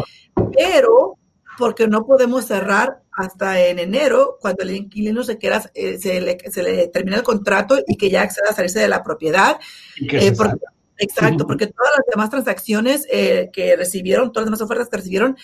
pero 0.57 1.19
porque 1.59 1.87
no 1.87 2.07
podemos 2.07 2.45
cerrar 2.45 3.02
hasta 3.15 3.59
en 3.59 3.79
enero, 3.79 4.37
cuando 4.41 4.63
el 4.63 4.75
inquilino 4.75 5.23
se 5.23 5.37
quiera, 5.37 5.69
eh, 5.73 5.97
se, 5.99 6.19
le, 6.21 6.37
se, 6.51 6.63
le, 6.63 6.87
termina 6.87 7.17
el 7.17 7.23
contrato 7.23 7.77
y 7.87 7.97
que 7.97 8.09
ya 8.09 8.21
acceda 8.21 8.49
a 8.49 8.53
salirse 8.53 8.79
de 8.79 8.87
la 8.87 9.03
propiedad. 9.03 9.59
Eh, 9.99 10.33
exacto, 10.97 11.45
porque 11.45 11.67
todas 11.67 11.91
las 11.97 12.05
demás 12.11 12.29
transacciones 12.29 13.07
eh, 13.11 13.49
que 13.53 13.75
recibieron, 13.75 14.31
todas 14.31 14.49
las 14.49 14.57
demás 14.57 14.61
ofertas 14.61 14.89
que 14.89 14.97
recibieron, 14.97 15.37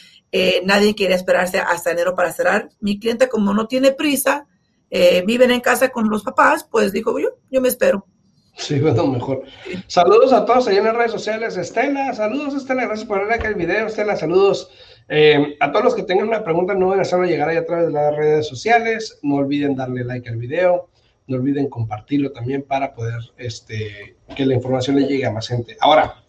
nadie 0.64 0.96
quiere 0.96 1.16
esperarse 1.16 1.60
hasta 1.60 1.92
enero 1.92 2.16
para 2.16 2.34
cerrar. 2.34 2.70
Mi 2.80 3.00
cliente, 3.00 3.30
como 3.30 3.54
no 3.54 3.68
tiene 3.68 3.92
prisa, 3.92 4.48
viven 5.26 5.52
en 5.52 5.62
casa 5.62 5.90
con 5.90 6.10
los 6.10 6.24
papás, 6.24 6.68
pues 6.70 6.92
dijo 6.92 7.20
yo, 7.20 7.30
yo 7.52 7.62
me 7.62 7.68
espero. 7.68 8.06
Sí, 8.60 8.80
bueno, 8.80 9.08
mejor. 9.08 9.44
Saludos 9.88 10.34
a 10.34 10.46
todos 10.46 10.68
ahí 10.68 10.78
en 10.78 10.84
las 10.84 10.96
redes 10.96 11.12
sociales. 11.12 11.58
Estela, 11.58 12.14
saludos 12.14 12.56
Estela, 12.56 12.86
gracias 12.86 13.08
por 13.08 13.26
ver 13.26 13.34
acá 13.34 13.48
el 13.48 13.56
video. 13.56 13.88
Estela, 13.88 14.16
saludos. 14.16 14.70
Eh, 15.12 15.58
a 15.60 15.72
todos 15.72 15.86
los 15.86 15.96
que 15.96 16.04
tengan 16.04 16.28
una 16.28 16.44
pregunta, 16.44 16.76
no 16.76 16.86
deben 16.86 17.02
hacerlo 17.02 17.26
llegar 17.26 17.50
ahí 17.50 17.58
a 17.58 17.66
través 17.66 17.88
de 17.88 17.94
las 17.94 18.16
redes 18.16 18.48
sociales. 18.48 19.18
No 19.24 19.36
olviden 19.36 19.76
darle 19.76 20.04
like 20.04 20.30
al 20.30 20.38
video. 20.38 20.90
No 21.28 21.38
olviden 21.38 21.68
compartirlo 21.68 22.32
también 22.32 22.64
para 22.64 22.94
poder 22.94 23.20
este, 23.38 24.16
que 24.36 24.46
la 24.46 24.54
información 24.54 24.96
le 24.96 25.08
llegue 25.08 25.26
a 25.26 25.32
más 25.32 25.48
gente. 25.48 25.76
Ahora, 25.80 26.24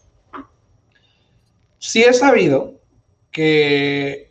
sí 1.79 2.03
he 2.03 2.13
sabido 2.13 2.75
que 3.31 4.31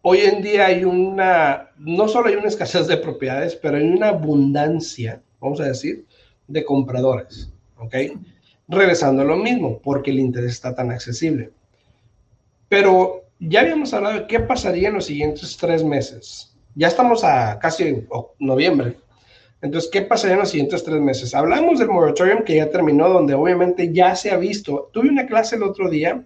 hoy 0.00 0.18
en 0.20 0.42
día 0.42 0.66
hay 0.66 0.84
una, 0.84 1.70
no 1.76 2.08
solo 2.08 2.28
hay 2.28 2.36
una 2.36 2.48
escasez 2.48 2.86
de 2.86 2.96
propiedades, 2.96 3.54
pero 3.54 3.76
hay 3.76 3.84
una 3.84 4.08
abundancia, 4.08 5.22
vamos 5.40 5.60
a 5.60 5.66
decir, 5.66 6.06
de 6.48 6.64
compradores. 6.64 7.52
¿Ok? 7.78 7.94
Regresando 8.68 9.22
a 9.22 9.24
lo 9.24 9.36
mismo, 9.36 9.80
porque 9.80 10.10
el 10.10 10.20
interés 10.20 10.52
está 10.52 10.74
tan 10.74 10.90
accesible. 10.90 11.50
Pero 12.68 13.21
ya 13.48 13.60
habíamos 13.60 13.92
hablado 13.92 14.20
de 14.20 14.26
qué 14.26 14.40
pasaría 14.40 14.88
en 14.88 14.94
los 14.94 15.06
siguientes 15.06 15.56
tres 15.56 15.82
meses. 15.82 16.54
Ya 16.74 16.88
estamos 16.88 17.24
a 17.24 17.58
casi 17.58 18.06
noviembre. 18.38 18.96
Entonces, 19.60 19.90
¿qué 19.90 20.02
pasaría 20.02 20.34
en 20.34 20.40
los 20.40 20.50
siguientes 20.50 20.84
tres 20.84 21.00
meses? 21.00 21.34
Hablamos 21.34 21.78
del 21.78 21.88
moratorium 21.88 22.44
que 22.44 22.56
ya 22.56 22.70
terminó, 22.70 23.08
donde 23.08 23.34
obviamente 23.34 23.92
ya 23.92 24.14
se 24.16 24.30
ha 24.30 24.36
visto. 24.36 24.90
Tuve 24.92 25.08
una 25.08 25.26
clase 25.26 25.56
el 25.56 25.62
otro 25.62 25.88
día 25.88 26.24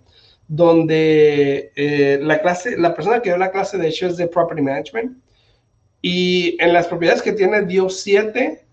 donde 0.49 1.73
eh, 1.75 2.19
la 2.23 2.41
clase, 2.41 2.77
la 2.77 2.95
persona 2.95 3.21
que 3.21 3.31
dio 3.31 3.39
la 3.39 3.51
clase 3.51 3.79
de 3.79 3.89
hecho 3.89 4.07
es 4.07 4.17
de 4.17 4.29
Property 4.29 4.63
Management 4.63 5.19
y 6.01 6.57
en 6.63 6.73
las 6.73 6.87
propiedades 6.87 7.21
que 7.21 7.33
tiene 7.33 7.63
dio 7.63 7.89
siete 7.89 8.65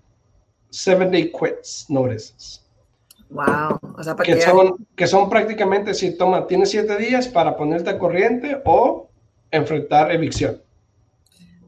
seven 0.69 1.11
day 1.11 1.31
quits 1.31 1.85
notices. 1.89 2.62
Wow. 3.29 3.79
O 3.97 4.03
sea, 4.03 4.15
que, 4.15 4.41
son, 4.41 4.87
que 4.95 5.07
son 5.07 5.29
prácticamente 5.29 5.93
si 5.93 6.17
toma, 6.17 6.45
tienes 6.47 6.69
siete 6.69 6.97
días 6.97 7.27
para 7.27 7.57
ponerte 7.57 7.89
a 7.89 7.97
corriente 7.97 8.61
o 8.65 9.09
enfrentar 9.51 10.11
evicción. 10.11 10.61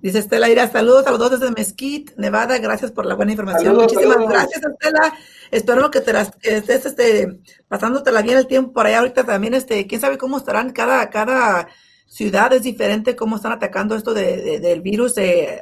Dice 0.01 0.19
Estela 0.19 0.49
Ira, 0.49 0.67
saludos, 0.67 1.03
saludos 1.03 1.39
desde 1.39 1.51
Mesquite, 1.51 2.13
Nevada, 2.17 2.59
gracias 2.59 2.91
por 2.91 3.07
la 3.07 3.15
buena 3.15 3.31
información. 3.31 3.75
Muchísimas 3.75 4.19
gracias, 4.27 4.61
Estela. 4.63 5.13
Espero 5.49 5.89
que 5.89 6.01
te 6.01 6.13
las, 6.13 6.31
estés 6.43 6.85
este, 6.85 7.39
pasándotela 7.67 8.21
bien 8.21 8.37
el 8.37 8.45
tiempo 8.45 8.73
por 8.73 8.85
allá 8.85 8.99
ahorita 8.99 9.23
también, 9.23 9.55
este, 9.55 9.87
quién 9.87 9.99
sabe 9.99 10.19
cómo 10.19 10.37
estarán 10.37 10.71
cada, 10.73 11.09
cada 11.09 11.69
ciudad 12.05 12.53
es 12.53 12.63
diferente 12.63 13.15
cómo 13.15 13.35
están 13.37 13.51
atacando 13.51 13.95
esto 13.95 14.13
del 14.13 14.81
virus 14.81 15.17
eh, 15.17 15.61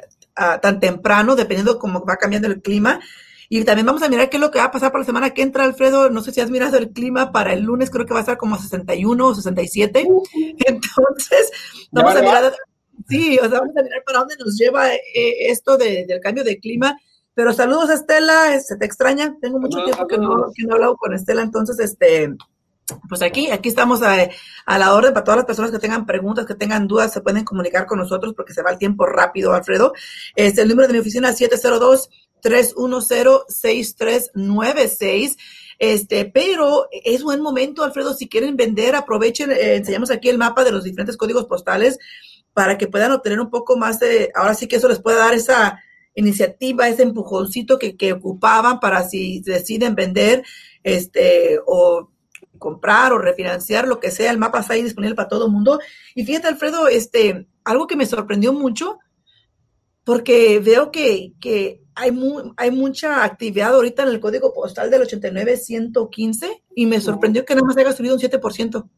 tan 0.60 0.78
temprano, 0.78 1.36
dependiendo 1.36 1.78
cómo 1.78 2.04
va 2.04 2.16
cambiando 2.16 2.48
el 2.48 2.60
clima. 2.60 3.00
Y 3.48 3.64
también 3.64 3.86
vamos 3.86 4.02
a 4.02 4.08
mirar 4.08 4.30
qué 4.30 4.36
es 4.36 4.40
lo 4.40 4.50
que 4.50 4.58
va 4.58 4.66
a 4.66 4.70
pasar 4.70 4.90
para 4.90 5.02
la 5.02 5.06
semana 5.06 5.30
que 5.30 5.42
entra, 5.42 5.64
Alfredo. 5.64 6.10
No 6.10 6.22
sé 6.22 6.32
si 6.32 6.40
has 6.40 6.50
mirado 6.50 6.76
el 6.76 6.90
clima 6.90 7.32
para 7.32 7.52
el 7.52 7.62
lunes, 7.62 7.90
creo 7.90 8.06
que 8.06 8.14
va 8.14 8.20
a 8.20 8.22
estar 8.22 8.38
como 8.38 8.58
61 8.58 9.26
o 9.26 9.34
67. 9.34 10.06
Entonces, 10.66 11.50
vamos 11.90 12.16
a 12.16 12.20
mirar, 12.20 12.54
sí, 13.08 13.38
o 13.38 13.48
sea, 13.48 13.60
vamos 13.60 13.76
a 13.76 13.82
mirar 13.82 14.02
para 14.04 14.20
dónde 14.20 14.36
nos 14.38 14.56
lleva 14.56 14.92
eh, 14.94 15.50
esto 15.50 15.76
del 15.76 16.20
cambio 16.20 16.44
de 16.44 16.58
clima. 16.58 16.98
Pero 17.34 17.52
saludos, 17.52 17.90
Estela, 17.90 18.60
se 18.60 18.76
te 18.76 18.86
extraña. 18.86 19.36
Tengo 19.40 19.58
mucho 19.58 19.84
tiempo 19.84 20.06
que 20.06 20.18
no, 20.18 20.50
que 20.54 20.62
no 20.62 20.70
he 20.70 20.74
hablado 20.74 20.96
con 20.96 21.14
Estela, 21.14 21.42
entonces, 21.42 21.78
este, 21.80 22.34
pues 23.08 23.22
aquí, 23.22 23.50
aquí 23.50 23.70
estamos 23.70 24.02
a, 24.02 24.28
la 24.78 24.94
orden 24.94 25.14
para 25.14 25.24
todas 25.24 25.38
las 25.38 25.46
personas 25.46 25.70
que 25.70 25.78
tengan 25.78 26.04
preguntas, 26.04 26.44
que 26.44 26.54
tengan 26.54 26.86
dudas, 26.86 27.12
se 27.12 27.22
pueden 27.22 27.44
comunicar 27.44 27.86
con 27.86 27.98
nosotros 27.98 28.34
porque 28.34 28.52
se 28.52 28.62
va 28.62 28.70
el 28.70 28.78
tiempo 28.78 29.06
rápido, 29.06 29.54
Alfredo. 29.54 29.94
Este, 30.36 30.62
el 30.62 30.68
número 30.68 30.88
de 30.88 30.94
mi 30.94 31.00
oficina 31.00 31.30
es 31.30 31.36
702-310-6396. 32.44 35.36
Este, 35.78 36.26
pero 36.26 36.88
es 36.92 37.22
buen 37.22 37.40
momento, 37.40 37.82
Alfredo, 37.82 38.12
si 38.14 38.28
quieren 38.28 38.56
vender, 38.56 38.94
aprovechen, 38.94 39.50
eh, 39.50 39.76
enseñamos 39.76 40.10
aquí 40.10 40.28
el 40.28 40.38
mapa 40.38 40.64
de 40.64 40.70
los 40.70 40.84
diferentes 40.84 41.16
códigos 41.16 41.46
postales 41.46 41.98
para 42.52 42.78
que 42.78 42.86
puedan 42.86 43.12
obtener 43.12 43.40
un 43.40 43.50
poco 43.50 43.76
más 43.76 43.98
de, 43.98 44.30
ahora 44.34 44.54
sí 44.54 44.68
que 44.68 44.76
eso 44.76 44.88
les 44.88 45.00
puede 45.00 45.18
dar 45.18 45.34
esa 45.34 45.80
iniciativa, 46.14 46.88
ese 46.88 47.02
empujoncito 47.02 47.78
que, 47.78 47.96
que 47.96 48.12
ocupaban 48.12 48.78
para 48.78 49.02
si 49.02 49.40
deciden 49.40 49.96
vender, 49.96 50.44
este, 50.84 51.58
o 51.66 52.10
comprar 52.58 53.12
o 53.12 53.18
refinanciar, 53.18 53.88
lo 53.88 54.00
que 54.00 54.10
sea, 54.10 54.30
el 54.30 54.38
mapa 54.38 54.60
está 54.60 54.74
ahí 54.74 54.82
disponible 54.82 55.16
para 55.16 55.28
todo 55.28 55.46
el 55.46 55.52
mundo. 55.52 55.80
Y 56.14 56.24
fíjate, 56.24 56.48
Alfredo, 56.48 56.88
este, 56.88 57.46
algo 57.64 57.86
que 57.86 57.96
me 57.96 58.06
sorprendió 58.06 58.52
mucho, 58.52 58.98
porque 60.04 60.60
veo 60.60 60.92
que, 60.92 61.32
que 61.40 61.83
hay, 61.94 62.12
hay 62.56 62.70
mucha 62.70 63.24
actividad 63.24 63.74
ahorita 63.74 64.02
en 64.02 64.08
el 64.10 64.20
código 64.20 64.52
postal 64.52 64.90
del 64.90 65.02
89115 65.02 66.64
y 66.74 66.86
me 66.86 67.00
sorprendió 67.00 67.44
que 67.44 67.54
nada 67.54 67.66
más 67.66 67.76
haya 67.76 67.92
subido 67.92 68.14
un 68.14 68.20
7%. 68.20 68.88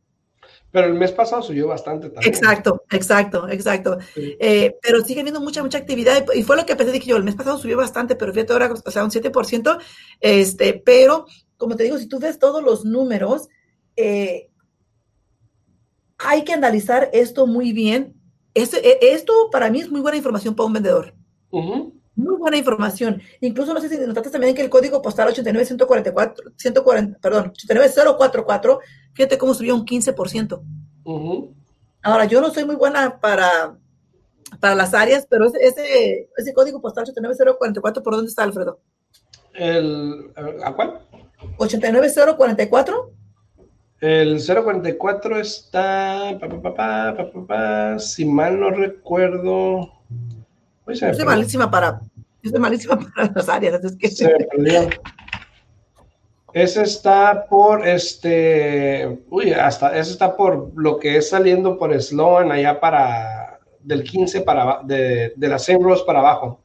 Pero 0.72 0.88
el 0.88 0.94
mes 0.94 1.12
pasado 1.12 1.42
subió 1.42 1.68
bastante 1.68 2.10
también. 2.10 2.34
Exacto, 2.34 2.82
exacto, 2.90 3.48
exacto. 3.48 3.98
Eh, 4.16 4.76
pero 4.82 5.02
sigue 5.02 5.20
habiendo 5.20 5.40
mucha, 5.40 5.62
mucha 5.62 5.78
actividad 5.78 6.26
y, 6.34 6.42
fue 6.42 6.56
lo 6.56 6.66
que 6.66 6.76
pensé, 6.76 6.92
dije 6.92 7.10
yo, 7.10 7.16
el 7.16 7.24
mes 7.24 7.34
pasado 7.34 7.56
subió 7.56 7.76
bastante, 7.76 8.16
pero 8.16 8.32
fíjate 8.32 8.52
ahora, 8.52 8.74
o 8.84 8.90
sea, 8.90 9.04
un 9.04 9.10
7%, 9.10 9.78
este, 10.20 10.74
pero 10.84 11.26
como 11.56 11.76
te 11.76 11.84
digo, 11.84 11.98
si 11.98 12.06
tú 12.08 12.18
ves 12.18 12.38
todos 12.38 12.62
los 12.62 12.84
números, 12.84 13.48
eh, 13.96 14.50
hay 16.18 16.44
que 16.44 16.52
analizar 16.52 17.10
esto 17.12 17.46
muy 17.46 17.72
bien. 17.72 18.14
E, 18.54 18.62
esto 19.00 19.32
para 19.50 19.70
mí 19.70 19.80
es 19.80 19.90
muy 19.90 20.00
buena 20.00 20.16
información 20.18 20.54
para 20.54 20.66
un 20.66 20.72
vendedor. 20.72 21.14
Muy 22.16 22.36
buena 22.36 22.56
información. 22.56 23.20
Incluso 23.40 23.74
no 23.74 23.80
sé 23.80 23.90
si 23.90 23.98
notaste 23.98 24.30
también 24.30 24.54
que 24.54 24.62
el 24.62 24.70
código 24.70 25.02
postal 25.02 25.28
89144, 25.28 26.52
140, 26.56 27.18
perdón, 27.18 27.52
89044, 27.52 28.80
fíjate 29.12 29.38
cómo 29.38 29.52
subió 29.52 29.74
un 29.74 29.84
15%. 29.84 30.62
Ahora, 32.02 32.24
yo 32.24 32.40
no 32.40 32.50
soy 32.50 32.64
muy 32.64 32.76
buena 32.76 33.20
para, 33.20 33.76
para 34.60 34.74
las 34.74 34.94
áreas, 34.94 35.26
pero 35.28 35.46
ese, 35.46 36.28
ese, 36.36 36.54
código 36.54 36.80
postal 36.80 37.04
89044, 37.04 38.02
¿por 38.02 38.14
dónde 38.14 38.30
está, 38.30 38.44
Alfredo? 38.44 38.80
El, 39.52 40.32
¿A 40.64 40.74
cuál? 40.74 41.00
89044. 41.58 43.12
El 44.00 44.40
044 44.44 45.40
está, 45.40 46.38
si 47.98 48.24
mal 48.24 48.60
no 48.60 48.70
recuerdo. 48.70 49.92
Yo 50.86 51.14
soy 51.14 51.24
malísima 51.24 51.70
para, 51.70 52.00
yo 52.42 52.50
soy 52.50 52.60
malísima 52.60 52.98
para 53.14 53.32
las 53.34 53.48
áreas, 53.48 53.82
es 53.84 53.96
que 53.96 54.08
se 54.08 54.36
Ese 56.52 56.82
está 56.82 57.46
por 57.48 57.86
este, 57.86 59.20
uy, 59.30 59.52
hasta 59.52 59.96
ese 59.98 60.12
está 60.12 60.36
por 60.36 60.72
lo 60.76 60.98
que 60.98 61.16
es 61.16 61.30
saliendo 61.30 61.78
por 61.78 62.00
Sloan 62.00 62.52
allá 62.52 62.78
para 62.78 63.58
del 63.80 64.02
15 64.02 64.42
para 64.42 64.80
de, 64.82 65.32
de 65.36 65.48
la 65.48 65.58
Same 65.58 65.80
Rose 65.82 66.04
para 66.06 66.20
abajo. 66.20 66.60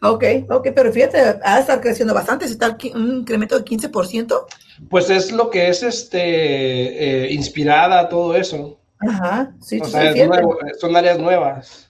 Ok, 0.00 0.24
ok, 0.48 0.68
pero 0.74 0.92
fíjate, 0.92 1.18
ha 1.42 1.54
de 1.56 1.60
estar 1.60 1.80
creciendo 1.80 2.14
bastante, 2.14 2.46
si 2.46 2.52
está 2.52 2.76
un 2.94 3.16
incremento 3.16 3.58
de 3.58 3.64
15%. 3.64 4.44
Pues 4.88 5.10
es 5.10 5.32
lo 5.32 5.50
que 5.50 5.68
es 5.68 5.82
este 5.82 7.24
eh, 7.24 7.32
inspirada 7.32 8.08
todo 8.08 8.36
eso. 8.36 8.78
Ajá, 9.00 9.52
sí, 9.60 9.80
o 9.80 9.84
sea, 9.84 10.12
son 10.78 10.96
áreas 10.96 11.18
nuevas. 11.18 11.87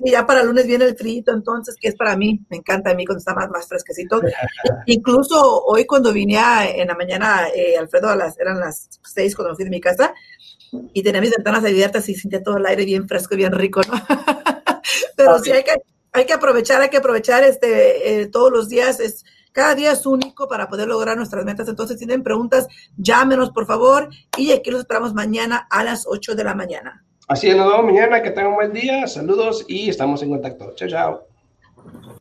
ya, 0.04 0.26
para 0.26 0.40
el 0.40 0.48
lunes 0.48 0.66
viene 0.66 0.86
el 0.86 0.96
frío, 0.96 1.22
entonces, 1.28 1.76
que 1.80 1.86
es 1.86 1.94
para 1.94 2.16
mí, 2.16 2.44
me 2.48 2.56
encanta 2.56 2.90
a 2.90 2.94
mí 2.94 3.06
cuando 3.06 3.20
está 3.20 3.34
más, 3.34 3.48
más 3.50 3.68
fresquecito. 3.68 4.20
Incluso 4.86 5.62
hoy 5.62 5.84
cuando 5.84 6.12
vine 6.12 6.40
en 6.74 6.88
la 6.88 6.96
mañana, 6.96 7.46
eh, 7.54 7.76
Alfredo, 7.78 8.08
a 8.08 8.16
las, 8.16 8.36
eran 8.40 8.58
las 8.58 8.98
6 9.04 9.36
cuando 9.36 9.54
fui 9.54 9.62
de 9.62 9.70
mi 9.70 9.80
casa, 9.80 10.12
y 10.92 11.02
tenía 11.02 11.20
mis 11.20 11.30
ventanas 11.30 11.64
abiertas 11.64 12.08
y 12.08 12.14
sentía 12.14 12.42
todo 12.42 12.56
el 12.56 12.66
aire 12.66 12.84
bien 12.84 13.08
fresco 13.08 13.34
y 13.34 13.38
bien 13.38 13.52
rico, 13.52 13.80
¿no? 13.82 13.94
Pero 15.16 15.38
sí 15.38 15.52
hay 15.52 15.62
que, 15.62 15.82
hay 16.12 16.24
que 16.24 16.32
aprovechar, 16.32 16.80
hay 16.80 16.88
que 16.88 16.96
aprovechar 16.96 17.44
este, 17.44 18.22
eh, 18.22 18.26
todos 18.26 18.50
los 18.50 18.68
días, 18.68 19.00
es, 19.00 19.24
cada 19.52 19.74
día 19.74 19.92
es 19.92 20.06
único 20.06 20.48
para 20.48 20.68
poder 20.68 20.88
lograr 20.88 21.16
nuestras 21.16 21.44
metas. 21.44 21.68
Entonces, 21.68 21.98
si 21.98 22.06
tienen 22.06 22.22
preguntas, 22.22 22.68
llámenos 22.96 23.50
por 23.50 23.66
favor 23.66 24.08
y 24.36 24.52
aquí 24.52 24.70
los 24.70 24.80
esperamos 24.80 25.14
mañana 25.14 25.66
a 25.70 25.84
las 25.84 26.06
8 26.06 26.34
de 26.34 26.44
la 26.44 26.54
mañana. 26.54 27.04
Así 27.28 27.48
es, 27.48 27.56
nos 27.56 27.70
vemos 27.70 27.84
mañana, 27.84 28.22
que 28.22 28.30
tengan 28.30 28.48
un 28.48 28.56
buen 28.56 28.72
día, 28.72 29.06
saludos 29.06 29.64
y 29.68 29.88
estamos 29.88 30.22
en 30.22 30.30
contacto. 30.30 30.72
Chao, 30.74 30.88
chao. 30.88 32.19